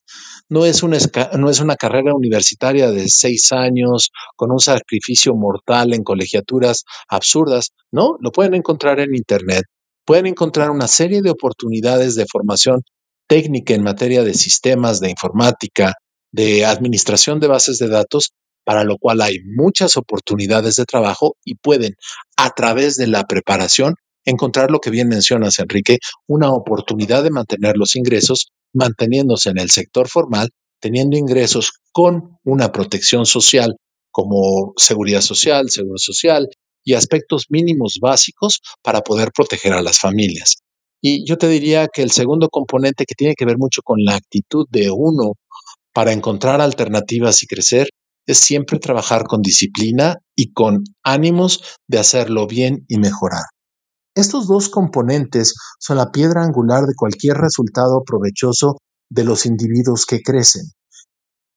no 0.49 0.65
es, 0.65 0.83
una, 0.83 0.99
no 1.37 1.51
es 1.51 1.61
una 1.61 1.77
carrera 1.77 2.15
universitaria 2.15 2.91
de 2.91 3.09
seis 3.09 3.53
años 3.53 4.11
con 4.35 4.51
un 4.51 4.61
sacrificio 4.61 5.35
mortal 5.35 5.93
en 5.93 6.03
colegiaturas 6.03 6.85
absurdas, 7.09 7.73
no, 7.93 8.17
lo 8.21 8.33
pueden 8.33 8.55
encontrar 8.55 9.01
en 9.01 9.15
Internet. 9.15 9.65
Pueden 10.07 10.27
encontrar 10.27 10.71
una 10.71 10.89
serie 10.89 11.21
de 11.21 11.31
oportunidades 11.31 12.15
de 12.15 12.25
formación 12.27 12.81
técnica 13.29 13.75
en 13.75 13.83
materia 13.83 14.25
de 14.25 14.33
sistemas, 14.33 15.01
de 15.01 15.11
informática, 15.11 15.93
de 16.33 16.65
administración 16.65 17.41
de 17.41 17.49
bases 17.49 17.79
de 17.79 17.89
datos, 17.89 18.33
para 18.65 18.85
lo 18.85 18.97
cual 18.97 19.21
hay 19.21 19.39
muchas 19.45 19.99
oportunidades 19.99 20.77
de 20.77 20.87
trabajo 20.87 21.37
y 21.45 21.57
pueden, 21.57 21.95
a 22.39 22.51
través 22.51 22.97
de 22.97 23.07
la 23.07 23.25
preparación, 23.25 23.95
encontrar 24.29 24.71
lo 24.71 24.79
que 24.79 24.91
bien 24.91 25.09
mencionas, 25.09 25.59
Enrique, 25.59 25.99
una 26.27 26.53
oportunidad 26.53 27.23
de 27.23 27.31
mantener 27.31 27.77
los 27.77 27.97
ingresos, 27.97 28.49
manteniéndose 28.75 29.51
en 29.51 29.59
el 29.59 29.71
sector 29.71 30.09
formal, 30.09 30.51
teniendo 30.81 31.17
ingresos 31.17 31.73
con 31.93 32.39
una 32.45 32.71
protección 32.71 33.27
social 33.27 33.77
como 34.11 34.73
seguridad 34.77 35.21
social, 35.21 35.71
seguro 35.71 35.99
social 35.99 36.49
y 36.85 36.95
aspectos 36.95 37.47
mínimos 37.49 37.99
básicos 38.01 38.61
para 38.83 39.01
poder 39.01 39.31
proteger 39.35 39.73
a 39.73 39.83
las 39.83 39.99
familias. 39.99 40.57
Y 41.01 41.27
yo 41.27 41.39
te 41.39 41.49
diría 41.49 41.89
que 41.89 42.03
el 42.03 42.11
segundo 42.11 42.49
componente 42.49 43.05
que 43.07 43.15
tiene 43.15 43.35
que 43.35 43.45
ver 43.45 43.57
mucho 43.59 43.83
con 43.83 43.99
la 44.05 44.17
actitud 44.17 44.67
de 44.71 44.91
uno 44.91 45.35
para 45.93 46.13
encontrar 46.13 46.61
alternativas 46.61 47.43
y 47.43 47.47
crecer 47.47 47.89
es 48.27 48.39
siempre 48.39 48.79
trabajar 48.79 49.25
con 49.25 49.41
disciplina 49.41 50.19
y 50.37 50.53
con 50.53 50.85
ánimos 51.03 51.79
de 51.89 51.99
hacerlo 51.99 52.47
bien 52.47 52.85
y 52.89 52.99
mejorar. 52.99 53.45
Estos 54.19 54.49
dos 54.49 54.69
componentes 54.69 55.55
son 55.79 55.97
la 55.97 56.11
piedra 56.11 56.43
angular 56.43 56.87
de 56.87 56.97
cualquier 56.97 57.37
resultado 57.37 58.03
provechoso 58.05 58.79
de 59.09 59.23
los 59.23 59.47
individuos 59.47 60.07
que 60.07 60.23
crecen. 60.23 60.73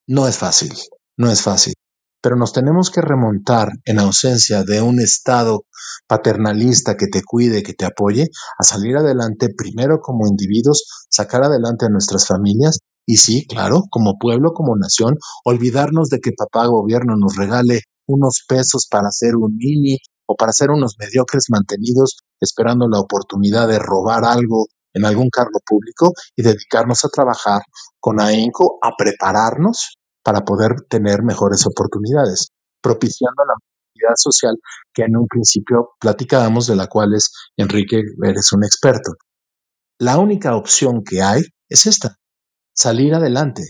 No 0.07 0.27
es 0.27 0.37
fácil, 0.37 0.71
no 1.17 1.31
es 1.31 1.41
fácil, 1.41 1.73
pero 2.21 2.35
nos 2.35 2.53
tenemos 2.53 2.91
que 2.91 3.01
remontar 3.01 3.71
en 3.83 3.97
ausencia 3.97 4.63
de 4.63 4.79
un 4.79 4.99
Estado 4.99 5.63
paternalista 6.05 6.97
que 6.97 7.07
te 7.07 7.23
cuide, 7.23 7.63
que 7.63 7.73
te 7.73 7.85
apoye, 7.85 8.27
a 8.59 8.63
salir 8.63 8.95
adelante 8.95 9.49
primero 9.57 9.99
como 9.99 10.27
individuos, 10.27 10.83
sacar 11.09 11.41
adelante 11.41 11.87
a 11.87 11.89
nuestras 11.89 12.27
familias 12.27 12.77
y 13.07 13.17
sí, 13.17 13.47
claro, 13.47 13.85
como 13.89 14.19
pueblo, 14.19 14.53
como 14.53 14.77
nación, 14.77 15.15
olvidarnos 15.45 16.09
de 16.09 16.19
que 16.19 16.33
papá 16.37 16.67
gobierno 16.67 17.15
nos 17.17 17.35
regale 17.35 17.81
unos 18.05 18.45
pesos 18.47 18.87
para 18.87 19.07
hacer 19.07 19.35
un 19.35 19.57
mini 19.57 19.97
o 20.27 20.35
para 20.35 20.53
ser 20.53 20.69
unos 20.69 20.97
mediocres 20.99 21.45
mantenidos 21.49 22.17
esperando 22.41 22.87
la 22.87 22.99
oportunidad 22.99 23.67
de 23.67 23.79
robar 23.79 24.25
algo 24.25 24.67
en 24.93 25.05
algún 25.05 25.29
cargo 25.29 25.59
público 25.65 26.11
y 26.35 26.43
dedicarnos 26.43 27.05
a 27.05 27.09
trabajar 27.09 27.61
con 27.99 28.19
ahínco, 28.19 28.77
a 28.81 28.91
prepararnos 28.97 29.97
para 30.23 30.41
poder 30.41 30.81
tener 30.89 31.23
mejores 31.23 31.65
oportunidades, 31.65 32.49
propiciando 32.81 33.43
la 33.45 33.53
movilidad 33.53 34.15
social 34.15 34.57
que 34.93 35.03
en 35.03 35.17
un 35.17 35.27
principio 35.27 35.91
platicábamos, 35.99 36.67
de 36.67 36.75
la 36.75 36.87
cual 36.87 37.13
es 37.13 37.31
Enrique, 37.55 38.01
eres 38.23 38.51
un 38.51 38.63
experto. 38.63 39.13
La 39.99 40.17
única 40.17 40.55
opción 40.55 41.03
que 41.03 41.21
hay 41.21 41.43
es 41.69 41.85
esta, 41.85 42.17
salir 42.73 43.13
adelante, 43.13 43.69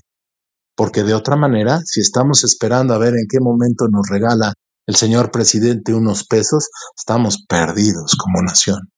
porque 0.75 1.03
de 1.03 1.13
otra 1.13 1.35
manera, 1.35 1.81
si 1.85 1.99
estamos 1.99 2.43
esperando 2.43 2.93
a 2.93 2.97
ver 2.97 3.13
en 3.13 3.27
qué 3.29 3.39
momento 3.39 3.87
nos 3.89 4.07
regala 4.09 4.53
el 4.87 4.95
señor 4.95 5.31
presidente 5.31 5.93
unos 5.93 6.25
pesos, 6.25 6.69
estamos 6.97 7.45
perdidos 7.47 8.15
como 8.15 8.41
nación. 8.41 8.91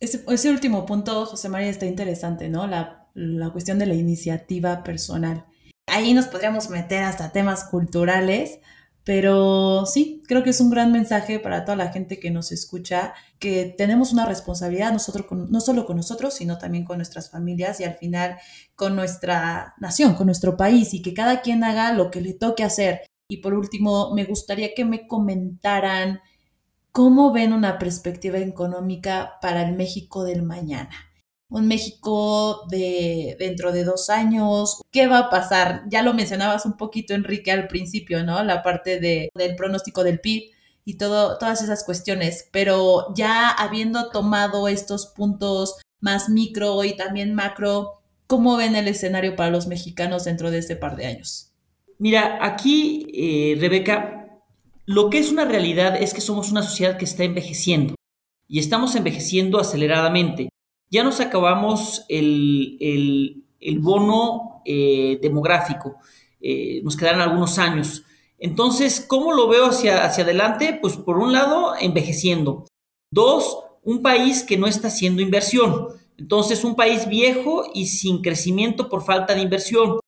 Ese, 0.00 0.50
último 0.50 0.86
punto, 0.86 1.26
José 1.26 1.48
María, 1.48 1.68
está 1.68 1.84
interesante, 1.84 2.48
¿no? 2.48 2.66
La, 2.66 3.08
la 3.14 3.50
cuestión 3.50 3.78
de 3.78 3.86
la 3.86 3.94
iniciativa 3.94 4.82
personal. 4.82 5.44
Ahí 5.86 6.14
nos 6.14 6.26
podríamos 6.26 6.70
meter 6.70 7.02
hasta 7.02 7.32
temas 7.32 7.64
culturales, 7.64 8.60
pero 9.04 9.86
sí, 9.86 10.22
creo 10.26 10.42
que 10.42 10.50
es 10.50 10.60
un 10.60 10.70
gran 10.70 10.92
mensaje 10.92 11.38
para 11.38 11.64
toda 11.64 11.76
la 11.76 11.92
gente 11.92 12.20
que 12.20 12.30
nos 12.30 12.52
escucha, 12.52 13.12
que 13.38 13.74
tenemos 13.76 14.12
una 14.12 14.24
responsabilidad 14.24 14.92
nosotros 14.92 15.26
no 15.30 15.60
solo 15.60 15.84
con 15.84 15.96
nosotros, 15.96 16.34
sino 16.34 16.58
también 16.58 16.84
con 16.84 16.98
nuestras 16.98 17.30
familias 17.30 17.80
y 17.80 17.84
al 17.84 17.94
final 17.94 18.36
con 18.74 18.96
nuestra 18.96 19.74
nación, 19.78 20.14
con 20.14 20.26
nuestro 20.26 20.56
país, 20.56 20.94
y 20.94 21.02
que 21.02 21.12
cada 21.12 21.42
quien 21.42 21.64
haga 21.64 21.92
lo 21.92 22.10
que 22.10 22.20
le 22.20 22.34
toque 22.34 22.62
hacer. 22.62 23.09
Y 23.30 23.38
por 23.38 23.54
último, 23.54 24.12
me 24.12 24.24
gustaría 24.24 24.74
que 24.74 24.84
me 24.84 25.06
comentaran 25.06 26.20
cómo 26.90 27.32
ven 27.32 27.52
una 27.52 27.78
perspectiva 27.78 28.38
económica 28.38 29.38
para 29.40 29.62
el 29.62 29.76
México 29.76 30.24
del 30.24 30.42
mañana. 30.42 30.90
Un 31.48 31.68
México 31.68 32.66
de 32.70 33.36
dentro 33.38 33.70
de 33.70 33.84
dos 33.84 34.10
años, 34.10 34.82
¿qué 34.90 35.06
va 35.06 35.18
a 35.18 35.30
pasar? 35.30 35.84
Ya 35.88 36.02
lo 36.02 36.12
mencionabas 36.12 36.66
un 36.66 36.76
poquito, 36.76 37.14
Enrique, 37.14 37.52
al 37.52 37.68
principio, 37.68 38.24
¿no? 38.24 38.42
La 38.42 38.64
parte 38.64 38.98
de, 38.98 39.30
del 39.34 39.54
pronóstico 39.54 40.02
del 40.02 40.20
PIB 40.20 40.50
y 40.84 40.96
todo, 40.98 41.38
todas 41.38 41.62
esas 41.62 41.84
cuestiones, 41.84 42.48
pero 42.52 43.14
ya 43.14 43.48
habiendo 43.48 44.10
tomado 44.10 44.66
estos 44.66 45.06
puntos 45.06 45.76
más 46.00 46.28
micro 46.28 46.82
y 46.82 46.96
también 46.96 47.34
macro, 47.34 48.02
¿cómo 48.26 48.56
ven 48.56 48.74
el 48.74 48.88
escenario 48.88 49.36
para 49.36 49.50
los 49.50 49.68
mexicanos 49.68 50.24
dentro 50.24 50.50
de 50.50 50.58
este 50.58 50.74
par 50.74 50.96
de 50.96 51.06
años? 51.06 51.49
Mira, 52.00 52.38
aquí, 52.40 53.08
eh, 53.12 53.58
Rebeca, 53.60 54.40
lo 54.86 55.10
que 55.10 55.18
es 55.18 55.30
una 55.30 55.44
realidad 55.44 56.02
es 56.02 56.14
que 56.14 56.22
somos 56.22 56.50
una 56.50 56.62
sociedad 56.62 56.96
que 56.96 57.04
está 57.04 57.24
envejeciendo 57.24 57.94
y 58.48 58.58
estamos 58.58 58.96
envejeciendo 58.96 59.60
aceleradamente. 59.60 60.48
Ya 60.90 61.04
nos 61.04 61.20
acabamos 61.20 62.06
el, 62.08 63.44
bono 63.80 64.62
eh, 64.64 65.18
demográfico, 65.20 65.96
eh, 66.40 66.80
nos 66.82 66.96
quedaron 66.96 67.20
algunos 67.20 67.58
años. 67.58 68.02
Entonces, 68.38 69.04
¿cómo 69.06 69.34
lo 69.34 69.46
veo 69.46 69.66
hacia, 69.66 70.02
hacia 70.02 70.24
adelante? 70.24 70.78
Pues 70.80 70.96
por 70.96 71.18
un 71.18 71.34
lado, 71.34 71.74
envejeciendo. 71.78 72.64
Dos, 73.12 73.58
un 73.84 74.00
país 74.00 74.42
que 74.42 74.56
no 74.56 74.66
está 74.66 74.88
haciendo 74.88 75.20
inversión. 75.20 75.88
Entonces, 76.16 76.64
un 76.64 76.76
país 76.76 77.06
viejo 77.06 77.64
y 77.74 77.88
sin 77.88 78.22
crecimiento 78.22 78.88
por 78.88 79.04
falta 79.04 79.34
de 79.34 79.42
inversión. 79.42 80.00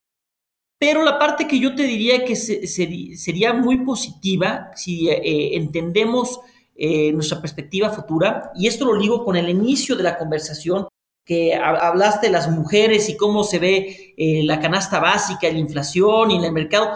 Pero 0.83 1.05
la 1.05 1.17
parte 1.17 1.47
que 1.47 1.61
yo 1.61 1.77
te 1.77 1.85
diría 1.85 2.25
que 2.25 2.35
sería 2.35 3.53
muy 3.53 3.85
positiva 3.85 4.73
si 4.75 5.09
eh, 5.09 5.57
entendemos 5.57 6.41
eh, 6.75 7.13
nuestra 7.13 7.41
perspectiva 7.41 7.91
futura, 7.91 8.51
y 8.57 8.67
esto 8.67 8.87
lo 8.87 8.99
ligo 8.99 9.25
con 9.25 9.37
el 9.37 9.49
inicio 9.49 9.95
de 9.95 10.03
la 10.03 10.19
conversación, 10.19 10.89
que 11.25 11.55
hablaste 11.55 12.27
de 12.27 12.33
las 12.33 12.51
mujeres 12.51 13.09
y 13.09 13.17
cómo 13.17 13.45
se 13.45 13.61
ve 13.61 14.15
eh, 14.17 14.43
la 14.43 14.59
canasta 14.59 14.99
básica, 14.99 15.49
la 15.49 15.59
inflación 15.59 16.33
y 16.33 16.39
en 16.39 16.45
el 16.47 16.53
mercado. 16.53 16.91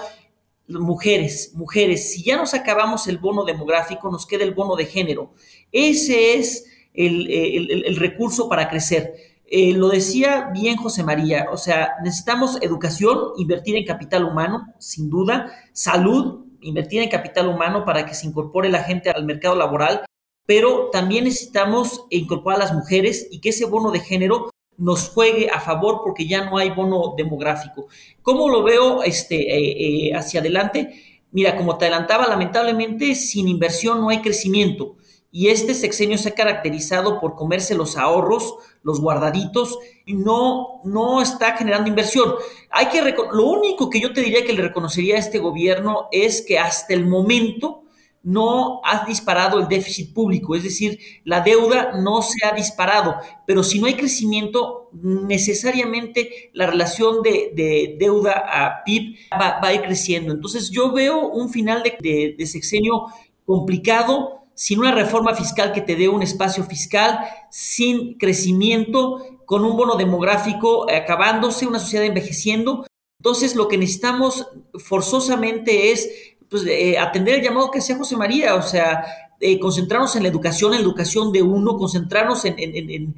Mujeres, 0.67 1.53
mujeres, 1.55 2.11
si 2.11 2.25
ya 2.25 2.37
nos 2.37 2.55
acabamos 2.55 3.07
el 3.07 3.19
bono 3.19 3.45
demográfico, 3.45 4.11
nos 4.11 4.27
queda 4.27 4.43
el 4.43 4.53
bono 4.53 4.75
de 4.75 4.87
género. 4.87 5.33
Ese 5.71 6.35
es 6.35 6.67
el 6.93 7.97
recurso 8.01 8.49
para 8.49 8.69
crecer. 8.69 9.36
Eh, 9.49 9.75
lo 9.75 9.89
decía 9.89 10.51
bien 10.53 10.77
José 10.77 11.05
María, 11.05 11.47
o 11.53 11.57
sea, 11.57 11.95
necesitamos 12.03 12.59
educación, 12.63 13.31
invertir 13.37 13.77
en 13.77 13.85
capital 13.85 14.25
humano, 14.25 14.67
sin 14.81 15.09
duda, 15.09 15.53
salud, 15.73 16.47
invertir 16.61 17.01
en 17.03 17.09
capital 17.09 17.47
humano 17.47 17.85
para 17.85 18.05
que 18.05 18.15
se 18.15 18.27
incorpore 18.27 18.69
la 18.69 18.83
gente 18.83 19.09
al 19.09 19.25
mercado 19.25 19.55
laboral, 19.55 20.05
pero 20.47 20.91
también 20.91 21.25
necesitamos 21.25 22.07
incorporar 22.11 22.61
a 22.61 22.65
las 22.65 22.75
mujeres 22.75 23.29
y 23.31 23.41
que 23.41 23.51
ese 23.51 23.67
bono 23.67 23.93
de 23.93 24.01
género 24.01 24.51
nos 24.79 25.09
juegue 25.11 25.49
a 25.49 25.61
favor 25.61 26.01
porque 26.03 26.27
ya 26.27 26.45
no 26.45 26.59
hay 26.59 26.71
bono 26.71 27.15
demográfico. 27.17 27.87
¿Cómo 28.23 28.49
lo 28.49 28.65
veo 28.65 29.05
este, 29.05 29.37
eh, 29.37 30.09
eh, 30.09 30.15
hacia 30.15 30.41
adelante? 30.41 31.23
Mira, 31.31 31.57
como 31.57 31.79
te 31.79 31.87
adelantaba, 31.87 32.27
lamentablemente 32.27 33.15
sin 33.15 33.47
inversión 33.47 34.01
no 34.01 34.09
hay 34.09 34.23
crecimiento 34.23 34.97
y 35.31 35.49
este 35.49 35.75
sexenio 35.75 36.19
se 36.19 36.31
ha 36.31 36.35
caracterizado 36.35 37.21
por 37.21 37.35
comerse 37.35 37.75
los 37.75 37.97
ahorros, 37.97 38.55
los 38.83 39.01
guardaditos, 39.01 39.79
y 40.05 40.15
no, 40.15 40.81
no 40.85 41.21
está 41.21 41.57
generando 41.57 41.89
inversión. 41.89 42.35
Hay 42.71 42.87
que 42.87 43.03
lo 43.03 43.47
único 43.47 43.91
que 43.91 44.01
yo 44.01 44.13
te 44.13 44.23
diría 44.23 44.45
que 44.45 44.53
le 44.53 44.63
reconocería 44.63 45.17
a 45.17 45.19
este 45.19 45.39
gobierno 45.39 46.09
es 46.13 46.43
que 46.43 46.59
hasta 46.59 46.95
el 46.95 47.07
momento 47.07 47.83
no 48.23 48.81
ha 48.85 49.05
disparado 49.07 49.61
el 49.61 49.69
déficit 49.69 50.13
público, 50.13 50.57
es 50.57 50.65
decir, 50.65 50.99
la 51.23 51.43
deuda 51.43 51.93
no 52.01 52.23
se 52.23 52.45
ha 52.45 52.53
disparado, 52.53 53.15
pero 53.47 53.63
si 53.63 53.79
no 53.79 53.87
hay 53.87 53.95
crecimiento, 53.95 54.91
necesariamente 54.93 56.51
la 56.53 56.67
relación 56.67 57.23
de, 57.23 57.97
deuda 58.01 58.33
a 58.33 58.83
PIB 58.85 59.17
va, 59.33 59.61
a 59.63 59.75
ir 59.75 59.83
creciendo. 59.83 60.33
Entonces 60.33 60.71
yo 60.71 60.91
veo 60.91 61.29
un 61.29 61.51
final 61.51 61.85
de 61.85 62.47
sexenio 62.47 63.07
complicado, 63.45 64.46
sin 64.57 64.81
una 64.81 64.91
reforma 64.91 65.35
fiscal 65.35 65.73
que 65.73 65.83
te 65.83 65.97
dé 65.97 66.09
un 66.09 66.23
espacio 66.23 66.65
fiscal, 66.65 67.21
sin 67.51 68.17
crecimiento, 68.17 69.23
con 69.45 69.65
un 69.65 69.77
bono 69.77 69.97
demográfico 69.97 70.91
acabándose, 70.91 71.67
una 71.67 71.79
sociedad 71.79 72.07
envejeciendo. 72.07 72.87
Entonces, 73.21 73.55
lo 73.55 73.69
que 73.69 73.77
necesitamos 73.77 74.49
forzosamente 74.75 75.93
es 75.93 76.09
pues, 76.49 76.65
eh, 76.67 76.99
atender 76.99 77.37
el 77.37 77.43
llamado 77.43 77.71
que 77.71 77.81
hacía 77.81 77.99
José 77.99 78.17
María, 78.17 78.55
o 78.55 78.63
sea, 78.63 79.05
eh, 79.41 79.61
concentrarnos 79.61 80.17
en 80.17 80.23
la 80.23 80.31
educación, 80.31 80.73
en 80.73 80.81
la 80.81 80.87
educación 80.87 81.33
de 81.33 81.43
uno, 81.43 81.77
concentrarnos 81.77 82.47
en, 82.47 83.15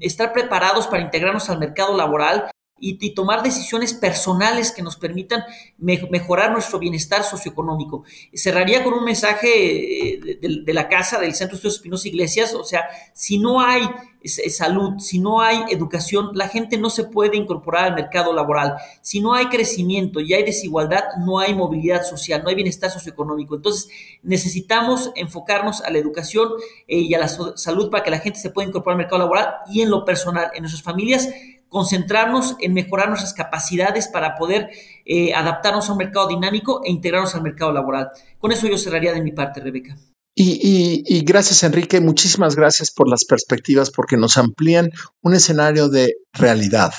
estar 0.00 0.32
preparados 0.32 0.88
para 0.88 1.04
integrarnos 1.04 1.48
al 1.48 1.60
mercado 1.60 1.96
laboral 1.96 2.50
y, 2.84 3.14
tomar 3.14 3.44
decisiones 3.44 3.94
personales 3.94 4.72
que 4.72 4.82
nos 4.82 4.96
permitan 4.96 5.44
mejorar 5.78 6.50
nuestro 6.50 6.80
bienestar 6.80 7.22
socioeconómico. 7.22 8.02
Cerraría 8.34 8.82
con 8.82 8.94
un 8.94 9.04
mensaje 9.04 10.16
eh, 10.16 10.38
de, 10.40 10.72
la 10.72 10.88
casa 10.88 11.20
del 11.20 11.34
Centro 11.34 11.52
de 11.52 11.58
Estudios 11.58 11.76
Espinosa 11.76 12.08
Iglesias, 12.08 12.54
o 12.54 12.64
sea, 12.64 12.82
si 13.14 13.38
no 13.38 13.60
hay 13.60 13.82
salud, 14.24 14.98
si 14.98 15.18
no 15.18 15.40
hay 15.40 15.64
educación, 15.70 16.30
la 16.34 16.48
gente 16.48 16.78
no 16.78 16.90
se 16.90 17.04
puede 17.04 17.36
incorporar 17.36 17.86
al 17.86 17.94
mercado 17.94 18.32
laboral. 18.32 18.76
Si 19.00 19.20
no 19.20 19.34
hay 19.34 19.46
crecimiento 19.46 20.20
y 20.20 20.32
hay 20.34 20.44
desigualdad, 20.44 21.02
no 21.24 21.38
hay 21.38 21.54
movilidad 21.54 22.04
social, 22.04 22.42
no 22.42 22.48
hay 22.48 22.54
bienestar 22.54 22.90
socioeconómico. 22.90 23.56
Entonces, 23.56 23.88
necesitamos 24.22 25.10
enfocarnos 25.16 25.82
a 25.82 25.90
la 25.90 25.98
educación 25.98 26.50
eh, 26.86 26.98
y 26.98 27.14
a 27.14 27.18
la 27.18 27.28
salud 27.28 27.90
para 27.90 28.04
que 28.04 28.10
la 28.10 28.18
gente 28.18 28.38
se 28.38 28.50
pueda 28.50 28.68
incorporar 28.68 28.94
al 28.94 29.04
mercado 29.04 29.18
laboral 29.18 29.54
y 29.70 29.82
en 29.82 29.90
lo 29.90 30.04
personal, 30.04 30.50
en 30.54 30.62
nuestras 30.62 30.82
familias, 30.82 31.28
concentrarnos 31.72 32.54
en 32.60 32.74
mejorar 32.74 33.08
nuestras 33.08 33.32
capacidades 33.32 34.06
para 34.06 34.36
poder 34.36 34.68
eh, 35.06 35.34
adaptarnos 35.34 35.88
a 35.88 35.92
un 35.92 35.98
mercado 35.98 36.28
dinámico 36.28 36.82
e 36.84 36.90
integrarnos 36.90 37.34
al 37.34 37.42
mercado 37.42 37.72
laboral. 37.72 38.10
Con 38.38 38.52
eso 38.52 38.68
yo 38.68 38.76
cerraría 38.76 39.12
de 39.12 39.22
mi 39.22 39.32
parte, 39.32 39.60
Rebeca. 39.60 39.96
Y, 40.34 41.24
gracias, 41.24 41.62
Enrique. 41.62 42.00
Muchísimas 42.00 42.56
gracias 42.56 42.90
por 42.90 43.08
las 43.08 43.24
perspectivas 43.24 43.90
porque 43.90 44.16
nos 44.16 44.38
amplían 44.38 44.90
un 45.22 45.34
escenario 45.34 45.88
de 45.88 46.14
realidad. 46.32 46.92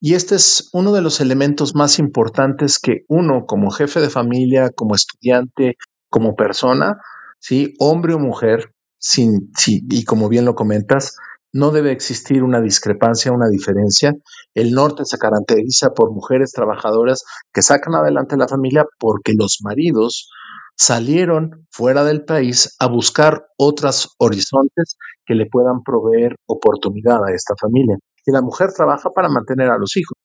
Y 0.00 0.14
este 0.14 0.36
es 0.36 0.68
uno 0.72 0.92
de 0.92 1.02
los 1.02 1.20
elementos 1.20 1.74
más 1.74 1.98
importantes 1.98 2.78
que 2.78 3.04
uno 3.08 3.46
como 3.46 3.70
jefe 3.70 4.00
de 4.00 4.10
familia, 4.10 4.70
como 4.70 4.94
estudiante, 4.94 5.76
como 6.08 6.34
persona, 6.34 6.98
¿sí? 7.40 7.74
hombre 7.78 8.14
o 8.14 8.18
mujer, 8.18 8.72
sí, 8.98 9.28
y 9.66 10.04
como 10.04 10.28
bien 10.28 10.44
lo 10.44 10.54
comentas, 10.54 11.16
no 11.52 11.70
debe 11.70 11.92
existir 11.92 12.42
una 12.42 12.60
discrepancia, 12.60 13.32
una 13.32 13.48
diferencia. 13.48 14.12
El 14.54 14.72
norte 14.72 15.04
se 15.04 15.18
caracteriza 15.18 15.90
por 15.90 16.12
mujeres 16.12 16.52
trabajadoras 16.52 17.24
que 17.52 17.62
sacan 17.62 17.94
adelante 17.94 18.36
la 18.36 18.48
familia 18.48 18.84
porque 18.98 19.32
los 19.36 19.58
maridos 19.62 20.30
salieron 20.76 21.66
fuera 21.70 22.04
del 22.04 22.24
país 22.24 22.76
a 22.78 22.86
buscar 22.86 23.46
otros 23.56 24.14
horizontes 24.18 24.96
que 25.26 25.34
le 25.34 25.46
puedan 25.46 25.82
proveer 25.82 26.36
oportunidad 26.46 27.24
a 27.24 27.34
esta 27.34 27.54
familia. 27.60 27.96
Y 28.24 28.30
la 28.30 28.42
mujer 28.42 28.72
trabaja 28.72 29.10
para 29.10 29.28
mantener 29.28 29.70
a 29.70 29.78
los 29.78 29.96
hijos 29.96 30.16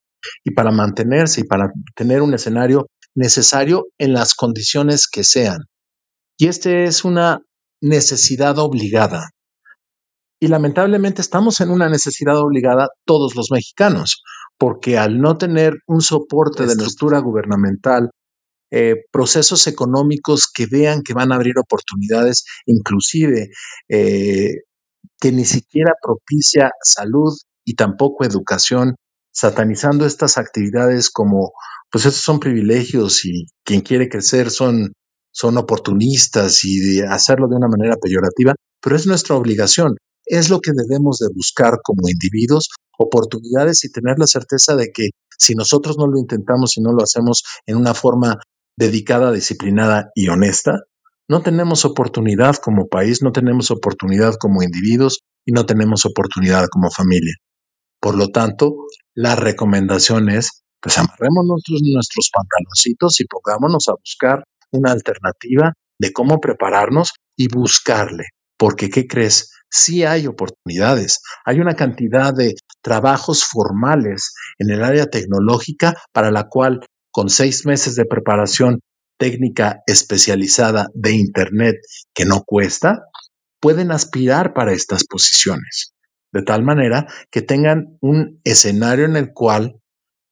y 0.44 0.54
para 0.54 0.70
mantenerse 0.70 1.40
y 1.40 1.44
para 1.44 1.72
tener 1.94 2.22
un 2.22 2.34
escenario 2.34 2.86
necesario 3.14 3.86
en 3.98 4.12
las 4.12 4.34
condiciones 4.34 5.08
que 5.08 5.24
sean. 5.24 5.58
Y 6.36 6.48
este 6.48 6.84
es 6.84 7.04
una 7.04 7.40
necesidad 7.80 8.58
obligada. 8.58 9.30
Y 10.44 10.48
lamentablemente 10.48 11.22
estamos 11.22 11.62
en 11.62 11.70
una 11.70 11.88
necesidad 11.88 12.36
obligada 12.36 12.88
todos 13.06 13.34
los 13.34 13.50
mexicanos, 13.50 14.22
porque 14.58 14.98
al 14.98 15.18
no 15.18 15.38
tener 15.38 15.72
un 15.86 16.02
soporte 16.02 16.66
de 16.66 16.72
estructura 16.72 17.18
gubernamental, 17.20 18.10
eh, 18.70 18.96
procesos 19.10 19.66
económicos 19.68 20.46
que 20.54 20.66
vean 20.66 21.00
que 21.00 21.14
van 21.14 21.32
a 21.32 21.36
abrir 21.36 21.54
oportunidades, 21.58 22.44
inclusive 22.66 23.48
eh, 23.88 24.50
que 25.18 25.32
ni 25.32 25.46
siquiera 25.46 25.92
propicia 26.02 26.72
salud 26.82 27.32
y 27.64 27.74
tampoco 27.74 28.26
educación, 28.26 28.96
satanizando 29.32 30.04
estas 30.04 30.36
actividades 30.36 31.08
como, 31.08 31.52
pues 31.90 32.04
esos 32.04 32.20
son 32.20 32.38
privilegios 32.38 33.24
y 33.24 33.46
quien 33.64 33.80
quiere 33.80 34.10
crecer 34.10 34.50
son, 34.50 34.92
son 35.32 35.56
oportunistas 35.56 36.66
y 36.66 36.80
de 36.80 37.06
hacerlo 37.06 37.48
de 37.48 37.56
una 37.56 37.68
manera 37.68 37.96
peyorativa, 37.96 38.54
pero 38.82 38.94
es 38.94 39.06
nuestra 39.06 39.36
obligación 39.36 39.96
es 40.26 40.50
lo 40.50 40.60
que 40.60 40.72
debemos 40.74 41.18
de 41.18 41.28
buscar 41.34 41.78
como 41.82 42.08
individuos, 42.08 42.68
oportunidades 42.98 43.84
y 43.84 43.92
tener 43.92 44.18
la 44.18 44.26
certeza 44.26 44.76
de 44.76 44.90
que 44.92 45.10
si 45.38 45.54
nosotros 45.54 45.96
no 45.98 46.06
lo 46.06 46.18
intentamos 46.18 46.76
y 46.76 46.80
no 46.80 46.92
lo 46.92 47.02
hacemos 47.02 47.42
en 47.66 47.76
una 47.76 47.94
forma 47.94 48.38
dedicada, 48.76 49.32
disciplinada 49.32 50.10
y 50.14 50.28
honesta, 50.28 50.80
no 51.28 51.42
tenemos 51.42 51.84
oportunidad 51.84 52.56
como 52.56 52.86
país, 52.86 53.22
no 53.22 53.32
tenemos 53.32 53.70
oportunidad 53.70 54.34
como 54.34 54.62
individuos 54.62 55.20
y 55.46 55.52
no 55.52 55.66
tenemos 55.66 56.04
oportunidad 56.04 56.66
como 56.68 56.90
familia. 56.90 57.34
Por 58.00 58.16
lo 58.16 58.28
tanto, 58.28 58.76
la 59.14 59.34
recomendación 59.34 60.28
es, 60.28 60.64
pues 60.80 60.98
amarremos 60.98 61.46
nuestros, 61.46 61.80
nuestros 61.82 62.30
pantaloncitos 62.30 63.20
y 63.20 63.24
pongámonos 63.24 63.88
a 63.88 63.94
buscar 63.94 64.44
una 64.72 64.92
alternativa 64.92 65.72
de 65.98 66.12
cómo 66.12 66.40
prepararnos 66.40 67.12
y 67.36 67.48
buscarle. 67.48 68.24
Porque, 68.58 68.90
¿qué 68.90 69.06
crees? 69.06 69.53
Sí 69.74 70.04
hay 70.04 70.26
oportunidades. 70.28 71.20
Hay 71.44 71.58
una 71.58 71.74
cantidad 71.74 72.32
de 72.32 72.54
trabajos 72.80 73.44
formales 73.44 74.32
en 74.58 74.70
el 74.70 74.84
área 74.84 75.06
tecnológica 75.06 75.94
para 76.12 76.30
la 76.30 76.48
cual 76.48 76.80
con 77.10 77.28
seis 77.28 77.66
meses 77.66 77.96
de 77.96 78.04
preparación 78.04 78.80
técnica 79.18 79.80
especializada 79.86 80.86
de 80.94 81.12
Internet 81.12 81.76
que 82.14 82.24
no 82.24 82.42
cuesta, 82.44 83.00
pueden 83.60 83.90
aspirar 83.90 84.52
para 84.54 84.72
estas 84.72 85.04
posiciones, 85.06 85.94
de 86.32 86.42
tal 86.42 86.62
manera 86.62 87.06
que 87.30 87.42
tengan 87.42 87.96
un 88.00 88.40
escenario 88.44 89.06
en 89.06 89.16
el 89.16 89.32
cual 89.32 89.80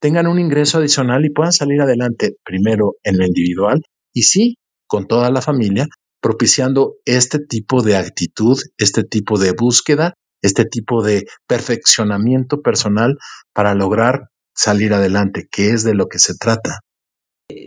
tengan 0.01 0.27
un 0.27 0.39
ingreso 0.39 0.79
adicional 0.79 1.25
y 1.25 1.31
puedan 1.31 1.53
salir 1.53 1.81
adelante 1.81 2.37
primero 2.45 2.95
en 3.03 3.19
lo 3.19 3.27
individual 3.27 3.83
y 4.13 4.23
sí, 4.23 4.57
con 4.87 5.07
toda 5.07 5.31
la 5.31 5.41
familia, 5.41 5.87
propiciando 6.23 6.95
este 7.05 7.41
tipo 7.41 7.83
de 7.83 7.97
actitud, 7.97 8.59
este 8.79 9.03
tipo 9.03 9.39
de 9.39 9.53
búsqueda, 9.53 10.15
este 10.41 10.65
tipo 10.65 11.03
de 11.03 11.27
perfeccionamiento 11.47 12.63
personal 12.63 13.19
para 13.53 13.75
lograr 13.75 14.29
salir 14.55 14.95
adelante, 14.95 15.49
que 15.51 15.71
es 15.71 15.83
de 15.83 15.95
lo 15.95 16.07
que 16.07 16.19
se 16.19 16.35
trata. 16.35 16.81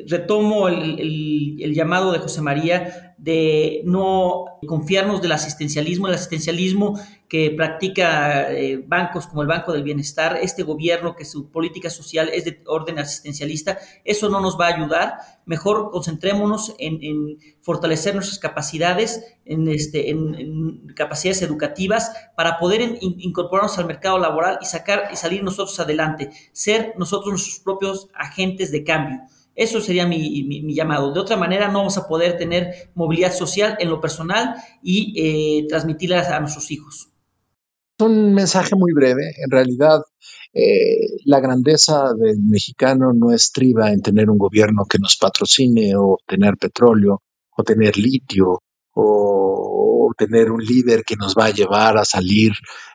Retomo 0.07 0.67
el, 0.67 1.73
llamado 1.73 2.11
de 2.11 2.19
José 2.19 2.41
María 2.41 3.15
de 3.17 3.81
no 3.85 4.45
confiarnos 4.67 5.21
del 5.21 5.31
asistencialismo, 5.31 6.07
el 6.07 6.15
asistencialismo 6.15 6.99
que 7.27 7.51
practica 7.51 8.51
eh, 8.51 8.83
bancos 8.85 9.25
como 9.27 9.41
el 9.41 9.47
Banco 9.47 9.73
del 9.73 9.83
Bienestar, 9.83 10.37
este 10.41 10.63
gobierno 10.63 11.15
que 11.15 11.25
su 11.25 11.49
política 11.49 11.89
social 11.89 12.29
es 12.33 12.45
de 12.45 12.61
orden 12.67 12.99
asistencialista, 12.99 13.79
eso 14.03 14.29
no 14.29 14.41
nos 14.41 14.59
va 14.59 14.67
a 14.67 14.75
ayudar. 14.75 15.13
Mejor 15.45 15.91
concentrémonos 15.91 16.75
en, 16.77 17.37
fortalecer 17.61 18.13
nuestras 18.15 18.39
capacidades, 18.39 19.23
en, 19.45 19.67
este, 19.69 20.09
en, 20.09 20.87
capacidades 20.95 21.41
educativas 21.41 22.11
para 22.35 22.59
poder 22.59 22.97
incorporarnos 23.01 23.77
al 23.77 23.85
mercado 23.85 24.19
laboral 24.19 24.59
y 24.61 24.65
sacar 24.65 25.09
y 25.11 25.15
salir 25.15 25.43
nosotros 25.43 25.79
adelante, 25.79 26.29
ser 26.51 26.93
nosotros 26.97 27.29
nuestros 27.31 27.59
propios 27.59 28.09
agentes 28.13 28.71
de 28.71 28.83
cambio. 28.83 29.21
Eso 29.55 29.79
sería 29.79 30.05
mi, 30.05 30.73
llamado. 30.75 31.13
De 31.13 31.19
otra 31.19 31.37
manera, 31.37 31.69
no 31.69 31.79
vamos 31.79 31.97
a 31.97 32.07
poder 32.07 32.37
tener 32.37 32.91
movilidad 32.93 33.33
social 33.33 33.77
en 33.79 33.89
lo 33.89 34.01
personal 34.01 34.55
y 34.83 35.13
eh, 35.17 35.65
transmitirla 35.67 36.35
a 36.35 36.39
nuestros 36.41 36.69
hijos. 36.71 37.09
Un 37.99 38.33
mensaje 38.33 38.75
muy 38.75 38.91
breve. 38.93 39.31
En 39.37 39.49
realidad, 39.49 40.01
eh, 40.53 41.21
la 41.23 41.39
grandeza 41.39 42.13
del 42.13 42.41
mexicano 42.41 43.13
no 43.13 43.31
estriba 43.31 43.91
en 43.91 44.01
tener 44.01 44.29
un 44.29 44.37
gobierno 44.37 44.83
que 44.89 44.99
nos 44.99 45.15
patrocine 45.15 45.95
o 45.95 46.17
tener 46.27 46.57
petróleo 46.57 47.21
o 47.57 47.63
tener 47.63 47.97
litio 47.97 48.59
o, 48.93 50.09
o 50.09 50.13
tener 50.17 50.51
un 50.51 50.61
líder 50.61 51.03
que 51.05 51.15
nos 51.15 51.35
va 51.35 51.45
a 51.45 51.53
llevar 51.53 51.97
a 51.97 52.03
salir 52.03 52.51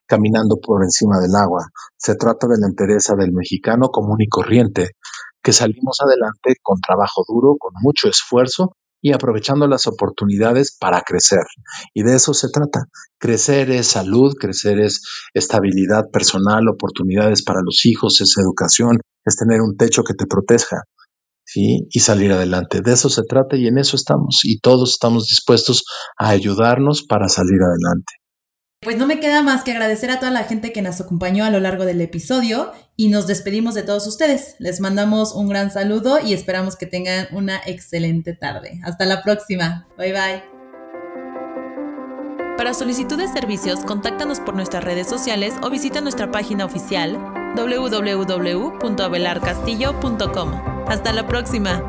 caminando 0.06 0.56
por 0.60 0.82
encima 0.82 1.18
del 1.18 1.34
agua. 1.34 1.70
Se 1.96 2.16
trata 2.16 2.46
de 2.46 2.58
la 2.58 2.66
entereza 2.66 3.14
del 3.14 3.32
mexicano 3.32 3.88
común 3.88 4.20
y 4.20 4.28
corriente 4.28 4.90
que 5.42 5.52
salimos 5.52 5.98
adelante 6.00 6.56
con 6.62 6.80
trabajo 6.80 7.24
duro, 7.26 7.56
con 7.58 7.72
mucho 7.82 8.08
esfuerzo 8.08 8.72
y 9.02 9.12
aprovechando 9.12 9.66
las 9.66 9.86
oportunidades 9.86 10.76
para 10.78 11.00
crecer. 11.00 11.44
Y 11.94 12.02
de 12.02 12.16
eso 12.16 12.34
se 12.34 12.48
trata. 12.48 12.84
Crecer 13.18 13.70
es 13.70 13.86
salud, 13.86 14.34
crecer 14.38 14.78
es 14.80 15.02
estabilidad 15.32 16.04
personal, 16.12 16.68
oportunidades 16.68 17.42
para 17.42 17.60
los 17.64 17.84
hijos, 17.86 18.20
es 18.20 18.34
educación, 18.38 18.98
es 19.24 19.36
tener 19.36 19.60
un 19.60 19.76
techo 19.76 20.02
que 20.02 20.14
te 20.14 20.26
proteja. 20.26 20.82
¿Sí? 21.44 21.88
Y 21.90 21.98
salir 21.98 22.30
adelante. 22.30 22.80
De 22.80 22.92
eso 22.92 23.08
se 23.08 23.22
trata 23.22 23.56
y 23.56 23.66
en 23.66 23.78
eso 23.78 23.96
estamos. 23.96 24.40
Y 24.44 24.60
todos 24.60 24.90
estamos 24.90 25.26
dispuestos 25.26 25.82
a 26.16 26.28
ayudarnos 26.28 27.02
para 27.02 27.28
salir 27.28 27.58
adelante. 27.60 28.19
Pues 28.82 28.96
no 28.96 29.06
me 29.06 29.20
queda 29.20 29.42
más 29.42 29.62
que 29.62 29.72
agradecer 29.72 30.10
a 30.10 30.20
toda 30.20 30.32
la 30.32 30.44
gente 30.44 30.72
que 30.72 30.80
nos 30.80 31.02
acompañó 31.02 31.44
a 31.44 31.50
lo 31.50 31.60
largo 31.60 31.84
del 31.84 32.00
episodio 32.00 32.72
y 32.96 33.10
nos 33.10 33.26
despedimos 33.26 33.74
de 33.74 33.82
todos 33.82 34.06
ustedes. 34.06 34.54
Les 34.58 34.80
mandamos 34.80 35.34
un 35.34 35.50
gran 35.50 35.70
saludo 35.70 36.18
y 36.18 36.32
esperamos 36.32 36.76
que 36.76 36.86
tengan 36.86 37.28
una 37.32 37.60
excelente 37.66 38.32
tarde. 38.32 38.80
Hasta 38.82 39.04
la 39.04 39.22
próxima. 39.22 39.86
Bye 39.98 40.12
bye. 40.12 40.42
Para 42.56 42.72
solicitud 42.72 43.18
de 43.18 43.28
servicios, 43.28 43.80
contáctanos 43.80 44.40
por 44.40 44.54
nuestras 44.54 44.82
redes 44.82 45.06
sociales 45.06 45.52
o 45.62 45.68
visita 45.68 46.00
nuestra 46.00 46.30
página 46.30 46.64
oficial 46.64 47.18
www.abelarcastillo.com. 47.56 50.52
Hasta 50.88 51.12
la 51.12 51.26
próxima. 51.26 51.82